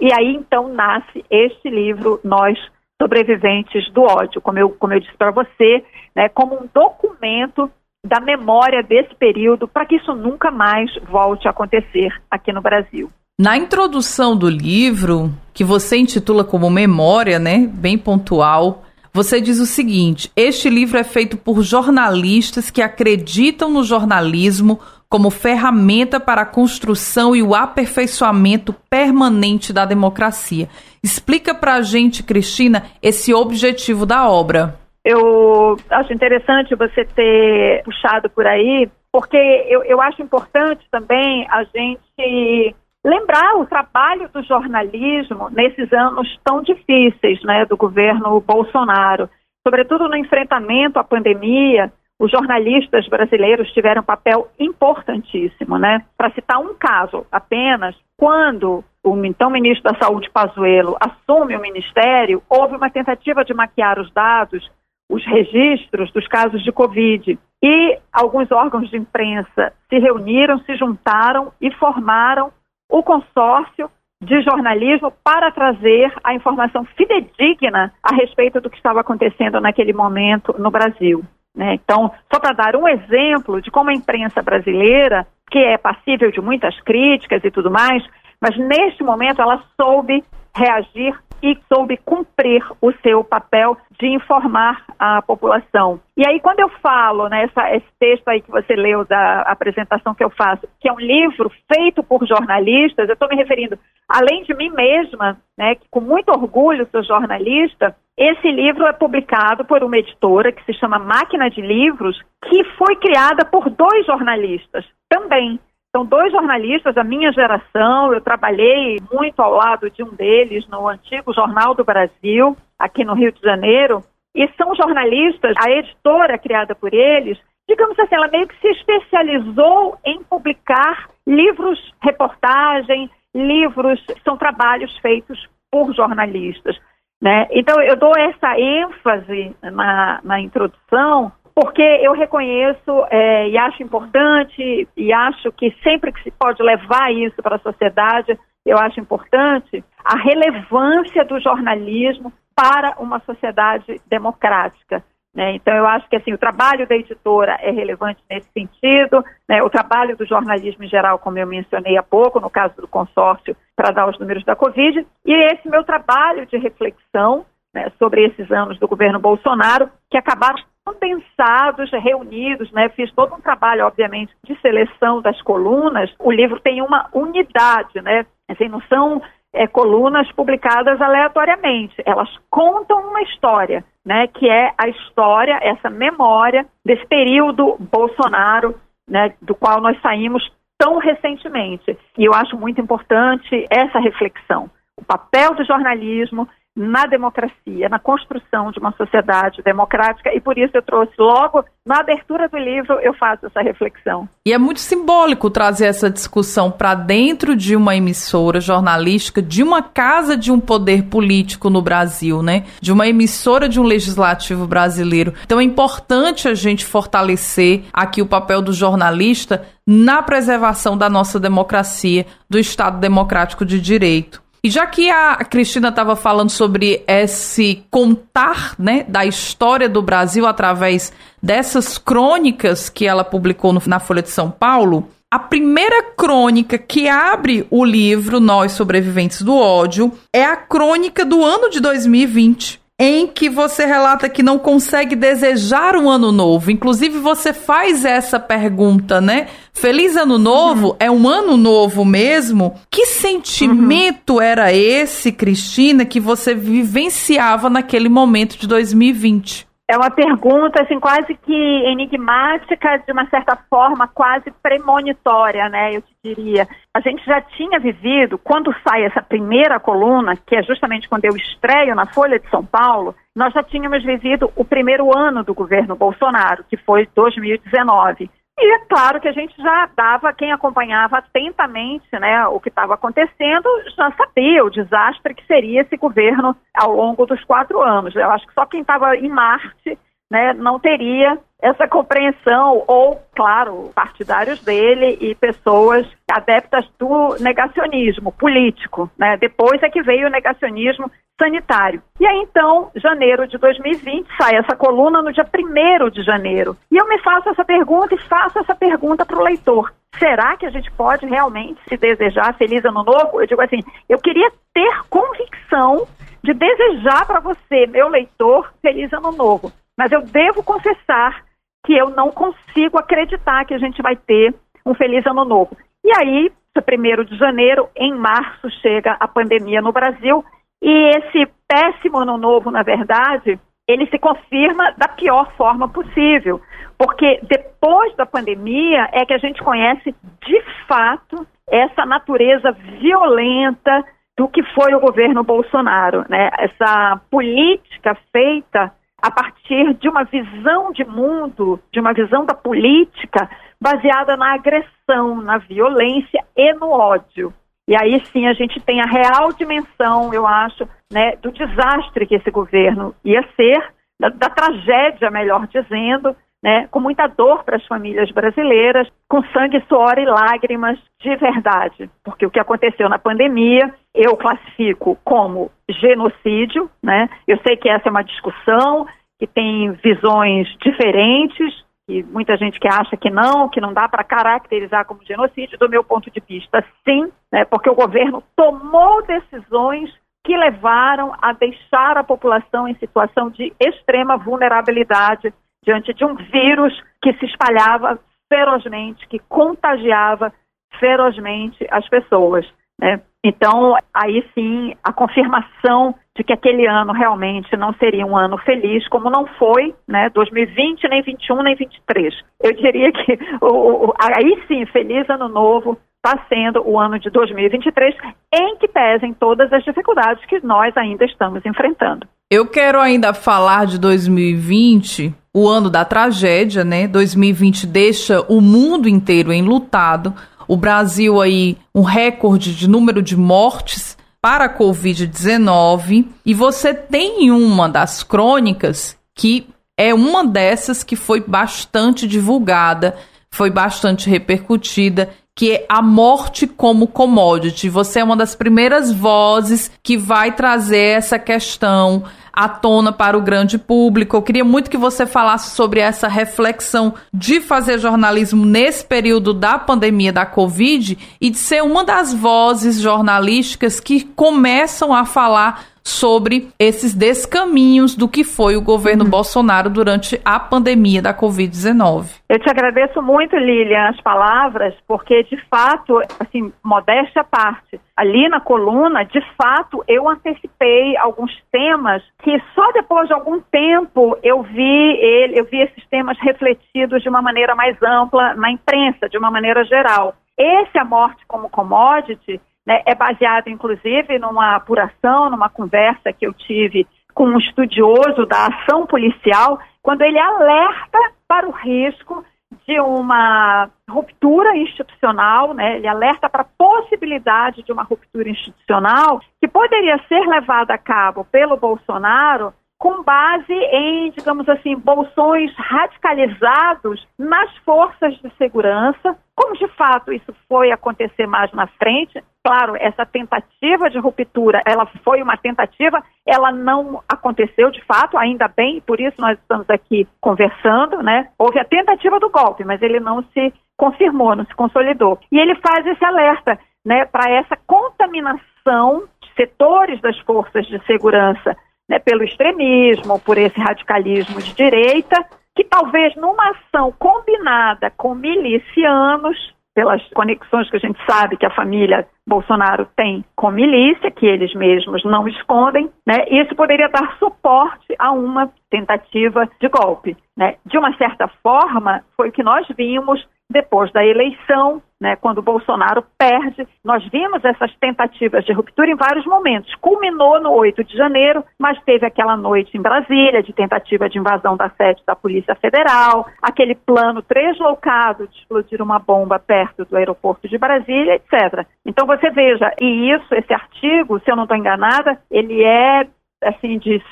e 0.00 0.10
aí 0.12 0.34
então 0.34 0.68
nasce 0.68 1.24
este 1.30 1.68
livro, 1.68 2.18
Nós 2.24 2.58
Sobreviventes 3.00 3.92
do 3.92 4.02
Ódio, 4.02 4.40
como 4.40 4.58
eu, 4.58 4.70
como 4.70 4.94
eu 4.94 5.00
disse 5.00 5.16
para 5.16 5.30
você, 5.30 5.84
né, 6.16 6.28
como 6.30 6.54
um 6.54 6.68
documento 6.74 7.70
da 8.04 8.18
memória 8.20 8.82
desse 8.82 9.14
período 9.14 9.68
para 9.68 9.84
que 9.84 9.96
isso 9.96 10.14
nunca 10.14 10.50
mais 10.50 10.90
volte 11.08 11.46
a 11.46 11.50
acontecer 11.50 12.10
aqui 12.30 12.52
no 12.52 12.62
Brasil. 12.62 13.10
Na 13.38 13.56
introdução 13.56 14.36
do 14.36 14.48
livro, 14.48 15.30
que 15.52 15.62
você 15.62 15.96
intitula 15.96 16.42
como 16.44 16.70
Memória, 16.70 17.38
né, 17.38 17.68
bem 17.72 17.96
pontual, 17.96 18.82
você 19.12 19.40
diz 19.40 19.58
o 19.58 19.66
seguinte: 19.66 20.30
este 20.34 20.68
livro 20.68 20.98
é 20.98 21.04
feito 21.04 21.36
por 21.36 21.62
jornalistas 21.62 22.70
que 22.70 22.82
acreditam 22.82 23.70
no 23.70 23.84
jornalismo 23.84 24.80
como 25.10 25.30
ferramenta 25.30 26.20
para 26.20 26.42
a 26.42 26.46
construção 26.46 27.34
e 27.34 27.42
o 27.42 27.54
aperfeiçoamento 27.54 28.74
permanente 28.90 29.72
da 29.72 29.84
democracia. 29.84 30.68
Explica 31.02 31.54
para 31.54 31.74
a 31.74 31.82
gente, 31.82 32.22
Cristina, 32.22 32.84
esse 33.02 33.32
objetivo 33.32 34.04
da 34.04 34.28
obra. 34.28 34.76
Eu 35.04 35.76
acho 35.90 36.12
interessante 36.12 36.74
você 36.74 37.04
ter 37.04 37.82
puxado 37.84 38.28
por 38.28 38.46
aí, 38.46 38.90
porque 39.10 39.38
eu, 39.68 39.82
eu 39.84 40.02
acho 40.02 40.20
importante 40.20 40.86
também 40.90 41.46
a 41.48 41.64
gente 41.64 42.74
lembrar 43.04 43.56
o 43.56 43.66
trabalho 43.66 44.28
do 44.28 44.42
jornalismo 44.42 45.48
nesses 45.50 45.90
anos 45.92 46.28
tão 46.44 46.62
difíceis 46.62 47.42
né, 47.42 47.64
do 47.64 47.76
governo 47.76 48.38
Bolsonaro, 48.40 49.30
sobretudo 49.66 50.08
no 50.08 50.16
enfrentamento 50.16 50.98
à 50.98 51.04
pandemia. 51.04 51.90
Os 52.20 52.32
jornalistas 52.32 53.06
brasileiros 53.08 53.70
tiveram 53.72 54.02
um 54.02 54.04
papel 54.04 54.48
importantíssimo, 54.58 55.78
né? 55.78 56.04
Para 56.16 56.32
citar 56.32 56.58
um 56.58 56.74
caso 56.74 57.24
apenas, 57.30 57.94
quando 58.16 58.84
o 59.04 59.24
então 59.24 59.50
ministro 59.50 59.84
da 59.84 59.98
Saúde 60.00 60.28
Pazuello 60.30 60.96
assume 60.98 61.56
o 61.56 61.60
ministério, 61.60 62.42
houve 62.48 62.76
uma 62.76 62.90
tentativa 62.90 63.44
de 63.44 63.54
maquiar 63.54 64.00
os 64.00 64.12
dados, 64.12 64.68
os 65.08 65.24
registros 65.24 66.12
dos 66.12 66.26
casos 66.26 66.62
de 66.64 66.72
Covid. 66.72 67.38
E 67.62 67.98
alguns 68.12 68.50
órgãos 68.50 68.90
de 68.90 68.96
imprensa 68.96 69.72
se 69.88 69.98
reuniram, 69.98 70.58
se 70.60 70.76
juntaram 70.76 71.52
e 71.60 71.70
formaram 71.74 72.50
o 72.90 73.02
consórcio 73.02 73.88
de 74.20 74.42
jornalismo 74.42 75.12
para 75.22 75.52
trazer 75.52 76.12
a 76.24 76.34
informação 76.34 76.84
fidedigna 76.96 77.92
a 78.02 78.14
respeito 78.16 78.60
do 78.60 78.68
que 78.68 78.76
estava 78.76 79.00
acontecendo 79.00 79.60
naquele 79.60 79.92
momento 79.92 80.54
no 80.58 80.70
Brasil. 80.70 81.24
Né? 81.58 81.74
Então, 81.74 82.12
só 82.32 82.38
para 82.38 82.52
dar 82.52 82.76
um 82.76 82.86
exemplo 82.86 83.60
de 83.60 83.68
como 83.68 83.90
a 83.90 83.92
imprensa 83.92 84.40
brasileira, 84.40 85.26
que 85.50 85.58
é 85.58 85.76
passível 85.76 86.30
de 86.30 86.40
muitas 86.40 86.80
críticas 86.82 87.42
e 87.42 87.50
tudo 87.50 87.68
mais, 87.68 88.00
mas 88.40 88.56
neste 88.56 89.02
momento 89.02 89.42
ela 89.42 89.60
soube 89.76 90.22
reagir 90.54 91.18
e 91.42 91.56
soube 91.72 91.96
cumprir 91.98 92.64
o 92.80 92.92
seu 93.02 93.22
papel 93.22 93.76
de 93.98 94.06
informar 94.06 94.84
a 94.98 95.22
população. 95.22 96.00
E 96.16 96.26
aí, 96.26 96.40
quando 96.40 96.60
eu 96.60 96.68
falo, 96.82 97.28
né, 97.28 97.44
essa, 97.44 97.74
esse 97.74 97.86
texto 97.98 98.28
aí 98.28 98.40
que 98.40 98.50
você 98.50 98.74
leu 98.74 99.04
da 99.04 99.42
apresentação 99.42 100.14
que 100.14 100.24
eu 100.24 100.30
faço, 100.30 100.68
que 100.80 100.88
é 100.88 100.92
um 100.92 101.00
livro 101.00 101.50
feito 101.72 102.02
por 102.02 102.26
jornalistas, 102.26 103.08
eu 103.08 103.14
estou 103.14 103.28
me 103.28 103.36
referindo, 103.36 103.78
além 104.08 104.42
de 104.44 104.54
mim 104.54 104.70
mesma, 104.70 105.38
né, 105.56 105.74
que 105.74 105.88
com 105.90 106.00
muito 106.00 106.30
orgulho 106.30 106.88
sou 106.90 107.02
jornalista, 107.02 107.94
esse 108.16 108.50
livro 108.50 108.84
é 108.86 108.92
publicado 108.92 109.64
por 109.64 109.82
uma 109.84 109.96
editora 109.96 110.50
que 110.50 110.64
se 110.64 110.74
chama 110.74 110.98
Máquina 110.98 111.48
de 111.48 111.60
Livros, 111.60 112.20
que 112.44 112.64
foi 112.76 112.96
criada 112.96 113.44
por 113.44 113.70
dois 113.70 114.04
jornalistas 114.04 114.84
também. 115.08 115.60
São 115.94 116.04
dois 116.04 116.30
jornalistas 116.30 116.94
da 116.94 117.02
minha 117.02 117.32
geração. 117.32 118.12
Eu 118.12 118.20
trabalhei 118.20 118.98
muito 119.12 119.40
ao 119.40 119.52
lado 119.52 119.90
de 119.90 120.02
um 120.02 120.14
deles 120.14 120.66
no 120.68 120.88
antigo 120.88 121.32
Jornal 121.32 121.74
do 121.74 121.84
Brasil, 121.84 122.56
aqui 122.78 123.04
no 123.04 123.14
Rio 123.14 123.32
de 123.32 123.40
Janeiro. 123.40 124.02
E 124.34 124.48
são 124.56 124.74
jornalistas, 124.74 125.54
a 125.56 125.70
editora 125.70 126.38
criada 126.38 126.74
por 126.74 126.92
eles, 126.92 127.38
digamos 127.68 127.98
assim, 127.98 128.14
ela 128.14 128.28
meio 128.28 128.48
que 128.48 128.58
se 128.60 128.68
especializou 128.68 129.98
em 130.04 130.22
publicar 130.22 131.10
livros, 131.26 131.78
reportagem, 132.02 133.10
livros, 133.34 134.02
são 134.24 134.36
trabalhos 134.36 134.96
feitos 134.98 135.46
por 135.70 135.94
jornalistas. 135.94 136.78
Né? 137.20 137.46
Então, 137.50 137.80
eu 137.82 137.96
dou 137.96 138.12
essa 138.16 138.58
ênfase 138.58 139.54
na, 139.60 140.20
na 140.22 140.40
introdução 140.40 141.32
porque 141.60 141.82
eu 141.82 142.12
reconheço 142.12 143.04
é, 143.10 143.48
e 143.48 143.58
acho 143.58 143.82
importante 143.82 144.88
e 144.96 145.12
acho 145.12 145.50
que 145.50 145.74
sempre 145.82 146.12
que 146.12 146.22
se 146.22 146.30
pode 146.30 146.62
levar 146.62 147.12
isso 147.12 147.42
para 147.42 147.56
a 147.56 147.58
sociedade, 147.58 148.38
eu 148.64 148.78
acho 148.78 149.00
importante 149.00 149.82
a 150.04 150.16
relevância 150.16 151.24
do 151.24 151.40
jornalismo 151.40 152.32
para 152.54 152.94
uma 153.00 153.18
sociedade 153.26 154.00
democrática. 154.06 155.02
Né? 155.34 155.56
Então, 155.56 155.74
eu 155.74 155.84
acho 155.84 156.08
que 156.08 156.14
assim, 156.14 156.32
o 156.32 156.38
trabalho 156.38 156.86
da 156.86 156.94
editora 156.94 157.58
é 157.60 157.72
relevante 157.72 158.22
nesse 158.30 158.48
sentido, 158.52 159.24
né? 159.48 159.60
o 159.60 159.68
trabalho 159.68 160.16
do 160.16 160.24
jornalismo 160.24 160.84
em 160.84 160.88
geral, 160.88 161.18
como 161.18 161.40
eu 161.40 161.46
mencionei 161.46 161.98
há 161.98 162.04
pouco, 162.04 162.38
no 162.38 162.48
caso 162.48 162.76
do 162.76 162.86
consórcio, 162.86 163.56
para 163.74 163.90
dar 163.90 164.08
os 164.08 164.16
números 164.20 164.44
da 164.44 164.54
Covid, 164.54 165.04
e 165.26 165.34
esse 165.52 165.68
meu 165.68 165.82
trabalho 165.82 166.46
de 166.46 166.56
reflexão 166.56 167.44
né, 167.74 167.90
sobre 167.98 168.26
esses 168.26 168.50
anos 168.50 168.78
do 168.78 168.88
governo 168.88 169.18
Bolsonaro, 169.18 169.90
que 170.10 170.16
acabaram 170.16 170.62
condensados, 170.88 171.90
reunidos, 171.92 172.70
né? 172.72 172.88
Fiz 172.90 173.12
todo 173.12 173.34
um 173.34 173.40
trabalho, 173.40 173.86
obviamente, 173.86 174.32
de 174.44 174.58
seleção 174.60 175.20
das 175.20 175.40
colunas. 175.42 176.10
O 176.18 176.32
livro 176.32 176.58
tem 176.60 176.80
uma 176.80 177.08
unidade, 177.12 178.00
né? 178.00 178.24
Assim, 178.48 178.68
não 178.68 178.80
são 178.82 179.20
é, 179.52 179.66
colunas 179.66 180.30
publicadas 180.32 181.00
aleatoriamente. 181.00 181.94
Elas 182.06 182.28
contam 182.50 183.00
uma 183.00 183.20
história, 183.22 183.84
né? 184.04 184.28
Que 184.28 184.48
é 184.48 184.72
a 184.78 184.88
história, 184.88 185.58
essa 185.60 185.90
memória 185.90 186.66
desse 186.84 187.06
período 187.06 187.76
Bolsonaro, 187.78 188.74
né? 189.06 189.34
Do 189.42 189.54
qual 189.54 189.80
nós 189.80 190.00
saímos 190.00 190.42
tão 190.78 190.98
recentemente. 190.98 191.98
E 192.16 192.24
eu 192.24 192.32
acho 192.32 192.56
muito 192.56 192.80
importante 192.80 193.66
essa 193.68 193.98
reflexão. 193.98 194.70
O 194.96 195.04
papel 195.04 195.54
do 195.54 195.64
jornalismo 195.64 196.48
na 196.78 197.06
democracia, 197.06 197.88
na 197.88 197.98
construção 197.98 198.70
de 198.70 198.78
uma 198.78 198.92
sociedade 198.92 199.60
democrática, 199.64 200.32
e 200.32 200.40
por 200.40 200.56
isso 200.56 200.76
eu 200.76 200.82
trouxe 200.82 201.12
logo 201.18 201.64
na 201.84 202.00
abertura 202.00 202.48
do 202.48 202.58
livro 202.58 203.00
eu 203.00 203.14
faço 203.14 203.46
essa 203.46 203.62
reflexão. 203.62 204.28
E 204.46 204.52
é 204.52 204.58
muito 204.58 204.78
simbólico 204.78 205.50
trazer 205.50 205.86
essa 205.86 206.10
discussão 206.10 206.70
para 206.70 206.94
dentro 206.94 207.56
de 207.56 207.74
uma 207.74 207.96
emissora 207.96 208.60
jornalística, 208.60 209.40
de 209.40 209.62
uma 209.62 209.82
casa 209.82 210.36
de 210.36 210.52
um 210.52 210.60
poder 210.60 211.04
político 211.04 211.70
no 211.70 211.80
Brasil, 211.80 212.42
né? 212.42 212.64
De 212.80 212.92
uma 212.92 213.08
emissora 213.08 213.68
de 213.68 213.80
um 213.80 213.84
legislativo 213.84 214.66
brasileiro. 214.66 215.32
Então 215.44 215.58
é 215.58 215.64
importante 215.64 216.46
a 216.46 216.54
gente 216.54 216.84
fortalecer 216.84 217.84
aqui 217.92 218.20
o 218.20 218.26
papel 218.26 218.60
do 218.60 218.72
jornalista 218.72 219.66
na 219.86 220.22
preservação 220.22 220.96
da 220.96 221.08
nossa 221.08 221.40
democracia, 221.40 222.26
do 222.50 222.58
Estado 222.58 223.00
democrático 223.00 223.64
de 223.64 223.80
direito. 223.80 224.46
E 224.62 224.70
já 224.70 224.86
que 224.86 225.08
a 225.08 225.36
Cristina 225.36 225.88
estava 225.88 226.16
falando 226.16 226.50
sobre 226.50 227.04
esse 227.06 227.84
contar 227.90 228.74
né, 228.78 229.04
da 229.08 229.24
história 229.24 229.88
do 229.88 230.02
Brasil 230.02 230.46
através 230.46 231.12
dessas 231.42 231.96
crônicas 231.96 232.88
que 232.88 233.06
ela 233.06 233.22
publicou 233.22 233.72
no, 233.72 233.80
na 233.86 234.00
Folha 234.00 234.22
de 234.22 234.30
São 234.30 234.50
Paulo, 234.50 235.08
a 235.30 235.38
primeira 235.38 236.02
crônica 236.16 236.78
que 236.78 237.08
abre 237.08 237.66
o 237.70 237.84
livro 237.84 238.40
Nós 238.40 238.72
Sobreviventes 238.72 239.42
do 239.42 239.54
Ódio 239.54 240.12
é 240.32 240.44
a 240.44 240.56
crônica 240.56 241.24
do 241.24 241.44
ano 241.44 241.68
de 241.68 241.80
2020 241.80 242.80
em 242.98 243.28
que 243.28 243.48
você 243.48 243.86
relata 243.86 244.28
que 244.28 244.42
não 244.42 244.58
consegue 244.58 245.14
desejar 245.14 245.94
um 245.94 246.10
ano 246.10 246.32
novo. 246.32 246.70
Inclusive, 246.70 247.18
você 247.18 247.52
faz 247.52 248.04
essa 248.04 248.40
pergunta, 248.40 249.20
né? 249.20 249.46
Feliz 249.72 250.16
Ano 250.16 250.36
Novo? 250.36 250.88
Uhum. 250.88 250.96
É 250.98 251.08
um 251.08 251.28
ano 251.28 251.56
novo 251.56 252.04
mesmo? 252.04 252.74
Que 252.90 253.06
sentimento 253.06 254.34
uhum. 254.34 254.40
era 254.40 254.72
esse, 254.72 255.30
Cristina, 255.30 256.04
que 256.04 256.18
você 256.18 256.56
vivenciava 256.56 257.70
naquele 257.70 258.08
momento 258.08 258.58
de 258.58 258.66
2020? 258.66 259.67
É 259.90 259.96
uma 259.96 260.10
pergunta 260.10 260.82
assim 260.82 261.00
quase 261.00 261.34
que 261.34 261.54
enigmática, 261.86 262.98
de 262.98 263.10
uma 263.10 263.26
certa 263.30 263.56
forma 263.70 264.06
quase 264.06 264.50
premonitória, 264.62 265.66
né? 265.70 265.96
Eu 265.96 266.02
te 266.02 266.14
diria. 266.22 266.68
A 266.92 267.00
gente 267.00 267.24
já 267.24 267.40
tinha 267.40 267.80
vivido 267.80 268.36
quando 268.36 268.74
sai 268.86 269.04
essa 269.04 269.22
primeira 269.22 269.80
coluna, 269.80 270.36
que 270.36 270.54
é 270.54 270.62
justamente 270.62 271.08
quando 271.08 271.24
eu 271.24 271.34
estreio 271.34 271.94
na 271.94 272.04
Folha 272.04 272.38
de 272.38 272.50
São 272.50 272.62
Paulo, 272.62 273.14
nós 273.34 273.54
já 273.54 273.62
tínhamos 273.62 274.04
vivido 274.04 274.52
o 274.54 274.62
primeiro 274.62 275.16
ano 275.16 275.42
do 275.42 275.54
governo 275.54 275.96
Bolsonaro, 275.96 276.64
que 276.68 276.76
foi 276.76 277.08
2019. 277.14 278.30
E 278.60 278.74
é 278.74 278.78
claro 278.86 279.20
que 279.20 279.28
a 279.28 279.32
gente 279.32 279.54
já 279.56 279.88
dava, 279.96 280.32
quem 280.32 280.50
acompanhava 280.50 281.18
atentamente 281.18 282.06
né, 282.18 282.44
o 282.48 282.58
que 282.58 282.68
estava 282.68 282.94
acontecendo, 282.94 283.68
já 283.96 284.10
sabia 284.12 284.64
o 284.64 284.70
desastre 284.70 285.34
que 285.34 285.46
seria 285.46 285.82
esse 285.82 285.96
governo 285.96 286.56
ao 286.74 286.92
longo 286.92 287.24
dos 287.24 287.42
quatro 287.44 287.80
anos. 287.80 288.16
Eu 288.16 288.28
acho 288.30 288.46
que 288.46 288.54
só 288.54 288.66
quem 288.66 288.80
estava 288.80 289.16
em 289.16 289.28
Marte 289.28 289.96
né, 290.28 290.52
não 290.54 290.80
teria 290.80 291.38
essa 291.60 291.88
compreensão, 291.88 292.84
ou, 292.86 293.20
claro, 293.34 293.90
partidários 293.94 294.60
dele 294.62 295.18
e 295.20 295.34
pessoas 295.34 296.06
adeptas 296.30 296.88
do 296.98 297.36
negacionismo 297.40 298.30
político. 298.32 299.10
Né? 299.18 299.36
Depois 299.38 299.82
é 299.82 299.90
que 299.90 300.02
veio 300.02 300.28
o 300.28 300.30
negacionismo 300.30 301.10
sanitário. 301.40 302.02
E 302.20 302.26
aí, 302.26 302.46
então, 302.48 302.90
janeiro 302.96 303.46
de 303.46 303.58
2020, 303.58 304.28
sai 304.40 304.56
essa 304.56 304.76
coluna 304.76 305.22
no 305.22 305.32
dia 305.32 305.44
1 305.44 306.10
de 306.10 306.22
janeiro. 306.22 306.76
E 306.90 306.96
eu 306.96 307.08
me 307.08 307.18
faço 307.22 307.48
essa 307.48 307.64
pergunta 307.64 308.14
e 308.14 308.22
faço 308.22 308.58
essa 308.58 308.74
pergunta 308.74 309.24
para 309.24 309.38
o 309.38 309.44
leitor. 309.44 309.92
Será 310.18 310.56
que 310.56 310.66
a 310.66 310.70
gente 310.70 310.90
pode 310.92 311.26
realmente 311.26 311.80
se 311.88 311.96
desejar 311.96 312.56
feliz 312.56 312.84
ano 312.84 313.04
novo? 313.04 313.40
Eu 313.40 313.46
digo 313.46 313.60
assim, 313.60 313.80
eu 314.08 314.18
queria 314.18 314.50
ter 314.72 315.00
convicção 315.08 316.06
de 316.42 316.54
desejar 316.54 317.26
para 317.26 317.40
você, 317.40 317.86
meu 317.86 318.08
leitor, 318.08 318.72
feliz 318.80 319.12
ano 319.12 319.32
novo. 319.32 319.72
Mas 319.96 320.10
eu 320.12 320.22
devo 320.22 320.62
confessar 320.62 321.47
que 321.88 321.96
eu 321.96 322.10
não 322.10 322.30
consigo 322.30 322.98
acreditar 322.98 323.64
que 323.64 323.72
a 323.72 323.78
gente 323.78 324.02
vai 324.02 324.14
ter 324.14 324.54
um 324.84 324.92
feliz 324.92 325.26
ano 325.26 325.42
novo. 325.42 325.74
E 326.04 326.12
aí, 326.14 326.52
1 326.76 327.24
de 327.24 327.38
janeiro, 327.38 327.88
em 327.96 328.14
março, 328.14 328.68
chega 328.82 329.16
a 329.18 329.26
pandemia 329.26 329.80
no 329.80 329.90
Brasil 329.90 330.44
e 330.82 331.16
esse 331.16 331.50
péssimo 331.66 332.18
ano 332.18 332.36
novo, 332.36 332.70
na 332.70 332.82
verdade, 332.82 333.58
ele 333.88 334.06
se 334.08 334.18
confirma 334.18 334.92
da 334.98 335.08
pior 335.08 335.50
forma 335.56 335.88
possível, 335.88 336.60
porque 336.98 337.40
depois 337.44 338.14
da 338.16 338.26
pandemia 338.26 339.08
é 339.10 339.24
que 339.24 339.32
a 339.32 339.38
gente 339.38 339.62
conhece 339.62 340.14
de 340.46 340.62
fato 340.86 341.46
essa 341.70 342.04
natureza 342.04 342.70
violenta 343.00 344.04
do 344.36 344.46
que 344.46 344.62
foi 344.74 344.94
o 344.94 345.00
governo 345.00 345.42
Bolsonaro, 345.42 346.26
né? 346.28 346.50
Essa 346.58 347.18
política 347.30 348.14
feita 348.30 348.92
a 349.20 349.30
partir 349.30 349.94
de 349.94 350.08
uma 350.08 350.24
visão 350.24 350.92
de 350.92 351.04
mundo, 351.04 351.80
de 351.92 352.00
uma 352.00 352.12
visão 352.12 352.44
da 352.44 352.54
política 352.54 353.50
baseada 353.80 354.36
na 354.36 354.54
agressão, 354.54 355.40
na 355.42 355.58
violência 355.58 356.44
e 356.56 356.72
no 356.74 356.90
ódio. 356.90 357.52
E 357.86 357.96
aí 357.96 358.22
sim 358.26 358.46
a 358.46 358.52
gente 358.52 358.80
tem 358.80 359.00
a 359.00 359.06
real 359.06 359.52
dimensão, 359.52 360.32
eu 360.32 360.46
acho, 360.46 360.88
né, 361.12 361.36
do 361.36 361.50
desastre 361.50 362.26
que 362.26 362.34
esse 362.34 362.50
governo 362.50 363.14
ia 363.24 363.42
ser, 363.56 363.92
da, 364.20 364.28
da 364.28 364.50
tragédia, 364.50 365.30
melhor 365.30 365.66
dizendo, 365.66 366.36
né, 366.62 366.88
com 366.90 367.00
muita 367.00 367.26
dor 367.26 367.62
para 367.64 367.76
as 367.76 367.86
famílias 367.86 368.30
brasileiras, 368.32 369.08
com 369.28 369.42
sangue, 369.52 369.82
suor 369.88 370.18
e 370.18 370.24
lágrimas 370.24 370.98
de 371.20 371.34
verdade. 371.36 372.10
Porque 372.24 372.46
o 372.46 372.50
que 372.50 372.60
aconteceu 372.60 373.08
na 373.08 373.18
pandemia, 373.18 373.94
eu 374.14 374.36
classifico 374.36 375.16
como 375.24 375.70
genocídio, 375.88 376.90
né? 377.02 377.28
Eu 377.46 377.58
sei 377.66 377.76
que 377.76 377.88
essa 377.88 378.08
é 378.08 378.10
uma 378.10 378.24
discussão 378.24 379.06
que 379.38 379.46
tem 379.46 379.92
visões 380.02 380.66
diferentes, 380.80 381.72
e 382.08 382.22
muita 382.24 382.56
gente 382.56 382.80
que 382.80 382.88
acha 382.88 383.16
que 383.16 383.30
não, 383.30 383.68
que 383.68 383.80
não 383.80 383.92
dá 383.92 384.08
para 384.08 384.24
caracterizar 384.24 385.04
como 385.04 385.24
genocídio, 385.24 385.78
do 385.78 385.88
meu 385.88 386.02
ponto 386.02 386.30
de 386.30 386.40
vista, 386.40 386.84
sim, 387.06 387.30
né, 387.52 387.64
porque 387.66 387.88
o 387.88 387.94
governo 387.94 388.42
tomou 388.56 389.22
decisões 389.24 390.10
que 390.44 390.56
levaram 390.56 391.32
a 391.40 391.52
deixar 391.52 392.16
a 392.16 392.24
população 392.24 392.88
em 392.88 392.94
situação 392.94 393.50
de 393.50 393.72
extrema 393.78 394.36
vulnerabilidade 394.36 395.52
diante 395.84 396.12
de 396.14 396.24
um 396.24 396.34
vírus 396.34 396.92
que 397.22 397.32
se 397.34 397.46
espalhava 397.46 398.18
ferozmente, 398.48 399.26
que 399.28 399.38
contagiava 399.48 400.52
ferozmente 400.98 401.86
as 401.90 402.08
pessoas. 402.08 402.66
Né? 403.00 403.20
Então, 403.44 403.94
aí 404.12 404.44
sim, 404.54 404.94
a 405.02 405.12
confirmação 405.12 406.14
de 406.36 406.42
que 406.42 406.52
aquele 406.52 406.86
ano 406.86 407.12
realmente 407.12 407.76
não 407.76 407.92
seria 407.94 408.26
um 408.26 408.36
ano 408.36 408.58
feliz, 408.58 409.06
como 409.08 409.30
não 409.30 409.46
foi, 409.58 409.94
né, 410.06 410.28
2020, 410.30 411.08
nem 411.08 411.22
21, 411.22 411.62
nem 411.62 411.74
23. 411.74 412.34
Eu 412.62 412.72
diria 412.72 413.12
que 413.12 413.38
o, 413.60 414.08
o, 414.08 414.14
aí 414.18 414.62
sim, 414.66 414.86
feliz 414.86 415.28
ano 415.30 415.48
novo 415.48 415.98
está 416.16 416.44
sendo 416.48 416.86
o 416.86 416.98
ano 416.98 417.18
de 417.18 417.30
2023, 417.30 418.14
em 418.52 418.76
que 418.76 418.88
pesem 418.88 419.32
todas 419.34 419.72
as 419.72 419.84
dificuldades 419.84 420.44
que 420.46 420.64
nós 420.64 420.96
ainda 420.96 421.24
estamos 421.24 421.64
enfrentando. 421.64 422.26
Eu 422.50 422.66
quero 422.66 422.98
ainda 422.98 423.34
falar 423.34 423.86
de 423.86 423.98
2020, 423.98 425.34
o 425.52 425.68
ano 425.68 425.90
da 425.90 426.02
tragédia, 426.02 426.82
né? 426.82 427.06
2020 427.06 427.86
deixa 427.86 428.40
o 428.48 428.60
mundo 428.60 429.06
inteiro 429.06 429.52
enlutado 429.52 430.34
o 430.68 430.76
Brasil 430.76 431.40
aí 431.40 431.76
um 431.94 432.02
recorde 432.02 432.74
de 432.74 432.88
número 432.88 433.22
de 433.22 433.36
mortes 433.36 434.16
para 434.40 434.66
a 434.66 434.78
Covid-19 434.78 436.26
e 436.44 436.54
você 436.54 436.94
tem 436.94 437.50
uma 437.50 437.88
das 437.88 438.22
crônicas 438.22 439.16
que 439.34 439.66
é 439.96 440.14
uma 440.14 440.46
dessas 440.46 441.02
que 441.02 441.16
foi 441.16 441.40
bastante 441.40 442.26
divulgada, 442.26 443.16
foi 443.50 443.70
bastante 443.70 444.30
repercutida, 444.30 445.30
que 445.56 445.72
é 445.72 445.86
a 445.88 446.00
morte 446.00 446.66
como 446.66 447.08
commodity. 447.08 447.88
Você 447.88 448.20
é 448.20 448.24
uma 448.24 448.36
das 448.36 448.54
primeiras 448.54 449.10
vozes 449.10 449.90
que 450.02 450.16
vai 450.16 450.54
trazer 450.54 451.16
essa 451.16 451.38
questão 451.38 452.22
à 452.52 452.68
tona 452.68 453.12
para 453.12 453.36
o 453.36 453.42
grande 453.42 453.78
público. 453.78 454.36
Eu 454.36 454.42
queria 454.42 454.64
muito 454.64 454.90
que 454.90 454.96
você 454.96 455.26
falasse 455.26 455.74
sobre 455.74 456.00
essa 456.00 456.28
reflexão 456.28 457.14
de 457.32 457.60
fazer 457.60 457.98
jornalismo 457.98 458.64
nesse 458.64 459.04
período 459.04 459.52
da 459.52 459.78
pandemia 459.78 460.32
da 460.32 460.46
Covid 460.46 461.18
e 461.40 461.50
de 461.50 461.58
ser 461.58 461.82
uma 461.82 462.04
das 462.04 462.32
vozes 462.32 463.00
jornalísticas 463.00 464.00
que 464.00 464.24
começam 464.24 465.14
a 465.14 465.24
falar 465.24 465.84
sobre 466.08 466.68
esses 466.78 467.14
descaminhos 467.14 468.16
do 468.16 468.28
que 468.28 468.42
foi 468.42 468.76
o 468.76 468.82
governo 468.82 469.24
uhum. 469.24 469.30
Bolsonaro 469.30 469.90
durante 469.90 470.40
a 470.44 470.58
pandemia 470.58 471.20
da 471.20 471.34
Covid-19. 471.34 472.40
Eu 472.48 472.58
te 472.58 472.70
agradeço 472.70 473.20
muito, 473.20 473.56
Lilian, 473.56 474.08
as 474.08 474.20
palavras, 474.22 474.94
porque 475.06 475.42
de 475.44 475.56
fato, 475.68 476.20
assim, 476.40 476.72
modéstia 476.82 477.42
à 477.42 477.44
parte, 477.44 478.00
ali 478.16 478.48
na 478.48 478.60
coluna, 478.60 479.22
de 479.24 479.40
fato, 479.56 480.02
eu 480.08 480.28
antecipei 480.28 481.16
alguns 481.18 481.52
temas 481.70 482.22
que 482.42 482.58
só 482.74 482.90
depois 482.92 483.28
de 483.28 483.34
algum 483.34 483.60
tempo 483.60 484.36
eu 484.42 484.62
vi 484.62 485.16
ele, 485.20 485.60
eu 485.60 485.66
vi 485.66 485.82
esses 485.82 486.04
temas 486.08 486.38
refletidos 486.40 487.22
de 487.22 487.28
uma 487.28 487.42
maneira 487.42 487.74
mais 487.74 487.96
ampla 488.02 488.54
na 488.54 488.70
imprensa, 488.70 489.28
de 489.28 489.36
uma 489.36 489.50
maneira 489.50 489.84
geral. 489.84 490.34
Esse 490.58 490.98
a 490.98 491.04
morte 491.04 491.44
como 491.46 491.68
commodity 491.68 492.60
né, 492.88 493.02
é 493.04 493.14
baseado, 493.14 493.68
inclusive, 493.68 494.38
numa 494.38 494.76
apuração, 494.76 495.50
numa 495.50 495.68
conversa 495.68 496.32
que 496.32 496.46
eu 496.46 496.54
tive 496.54 497.06
com 497.34 497.44
um 497.44 497.58
estudioso 497.58 498.46
da 498.46 498.66
ação 498.66 499.06
policial, 499.06 499.78
quando 500.02 500.22
ele 500.22 500.38
alerta 500.38 501.18
para 501.46 501.68
o 501.68 501.70
risco 501.70 502.42
de 502.86 502.98
uma 502.98 503.90
ruptura 504.08 504.74
institucional, 504.78 505.74
né? 505.74 505.96
ele 505.96 506.08
alerta 506.08 506.48
para 506.48 506.62
a 506.62 506.68
possibilidade 506.78 507.82
de 507.82 507.92
uma 507.92 508.04
ruptura 508.04 508.48
institucional 508.48 509.38
que 509.60 509.68
poderia 509.68 510.18
ser 510.26 510.40
levada 510.46 510.94
a 510.94 510.98
cabo 510.98 511.44
pelo 511.44 511.76
Bolsonaro 511.76 512.72
com 512.98 513.22
base 513.22 513.72
em, 513.72 514.30
digamos 514.32 514.68
assim, 514.68 514.96
bolsões 514.96 515.72
radicalizados 515.76 517.24
nas 517.38 517.74
forças 517.78 518.36
de 518.38 518.50
segurança, 518.58 519.38
como 519.54 519.76
de 519.76 519.86
fato 519.88 520.32
isso 520.32 520.52
foi 520.68 520.90
acontecer 520.90 521.46
mais 521.46 521.72
na 521.72 521.86
frente. 521.86 522.42
Claro, 522.64 522.96
essa 522.96 523.24
tentativa 523.24 524.10
de 524.10 524.18
ruptura, 524.18 524.82
ela 524.84 525.06
foi 525.24 525.40
uma 525.40 525.56
tentativa, 525.56 526.22
ela 526.44 526.72
não 526.72 527.22
aconteceu 527.28 527.90
de 527.90 528.04
fato, 528.04 528.36
ainda 528.36 528.66
bem, 528.68 529.00
por 529.00 529.20
isso 529.20 529.40
nós 529.40 529.56
estamos 529.58 529.88
aqui 529.88 530.26
conversando, 530.40 531.22
né? 531.22 531.48
Houve 531.56 531.78
a 531.78 531.84
tentativa 531.84 532.40
do 532.40 532.50
golpe, 532.50 532.84
mas 532.84 533.00
ele 533.00 533.20
não 533.20 533.42
se 533.54 533.72
confirmou, 533.96 534.56
não 534.56 534.66
se 534.66 534.74
consolidou. 534.74 535.38
E 535.52 535.58
ele 535.58 535.76
faz 535.76 536.04
esse 536.04 536.24
alerta, 536.24 536.78
né, 537.04 537.24
para 537.24 537.50
essa 537.50 537.76
contaminação 537.86 539.24
de 539.40 539.54
setores 539.54 540.20
das 540.20 540.38
forças 540.40 540.86
de 540.86 540.98
segurança 541.06 541.76
né, 542.08 542.18
pelo 542.18 542.44
extremismo, 542.44 543.38
por 543.40 543.58
esse 543.58 543.78
radicalismo 543.78 544.60
de 544.60 544.74
direita, 544.74 545.44
que 545.76 545.84
talvez 545.84 546.34
numa 546.36 546.70
ação 546.70 547.12
combinada 547.18 548.10
com 548.16 548.34
milicianos, 548.34 549.56
pelas 549.94 550.22
conexões 550.28 550.88
que 550.88 550.96
a 550.96 551.00
gente 551.00 551.18
sabe 551.28 551.56
que 551.56 551.66
a 551.66 551.74
família 551.74 552.24
Bolsonaro 552.46 553.08
tem 553.16 553.44
com 553.56 553.68
milícia, 553.70 554.30
que 554.30 554.46
eles 554.46 554.72
mesmos 554.74 555.24
não 555.24 555.48
escondem, 555.48 556.08
né, 556.24 556.44
isso 556.48 556.74
poderia 556.76 557.08
dar 557.08 557.36
suporte 557.38 558.14
a 558.16 558.30
uma 558.30 558.72
tentativa 558.88 559.68
de 559.80 559.88
golpe. 559.88 560.36
Né? 560.56 560.76
De 560.86 560.96
uma 560.96 561.16
certa 561.16 561.48
forma, 561.62 562.22
foi 562.36 562.48
o 562.48 562.52
que 562.52 562.62
nós 562.62 562.86
vimos 562.96 563.44
depois 563.70 564.10
da 564.12 564.24
eleição, 564.24 565.02
né, 565.20 565.36
quando 565.36 565.58
o 565.58 565.62
Bolsonaro 565.62 566.24
perde, 566.38 566.86
nós 567.04 567.22
vimos 567.30 567.62
essas 567.64 567.94
tentativas 567.96 568.64
de 568.64 568.72
ruptura 568.72 569.10
em 569.10 569.16
vários 569.16 569.44
momentos. 569.44 569.94
Culminou 569.96 570.60
no 570.60 570.72
8 570.72 571.04
de 571.04 571.14
janeiro, 571.14 571.62
mas 571.78 572.00
teve 572.04 572.24
aquela 572.24 572.56
noite 572.56 572.96
em 572.96 573.02
Brasília 573.02 573.62
de 573.62 573.72
tentativa 573.72 574.28
de 574.28 574.38
invasão 574.38 574.76
da 574.76 574.88
sede 574.90 575.22
da 575.26 575.36
Polícia 575.36 575.74
Federal, 575.74 576.46
aquele 576.62 576.94
plano 576.94 577.42
tresloucado 577.42 578.48
de 578.48 578.56
explodir 578.58 579.02
uma 579.02 579.18
bomba 579.18 579.58
perto 579.58 580.04
do 580.04 580.16
aeroporto 580.16 580.66
de 580.66 580.78
Brasília, 580.78 581.34
etc. 581.34 581.86
Então 582.06 582.26
você 582.26 582.50
veja, 582.50 582.90
e 583.00 583.32
isso, 583.32 583.54
esse 583.54 583.74
artigo, 583.74 584.40
se 584.40 584.50
eu 584.50 584.56
não 584.56 584.64
estou 584.64 584.78
enganada, 584.78 585.38
ele 585.50 585.82
é 585.82 586.26
assim 586.62 586.98
de 586.98 587.22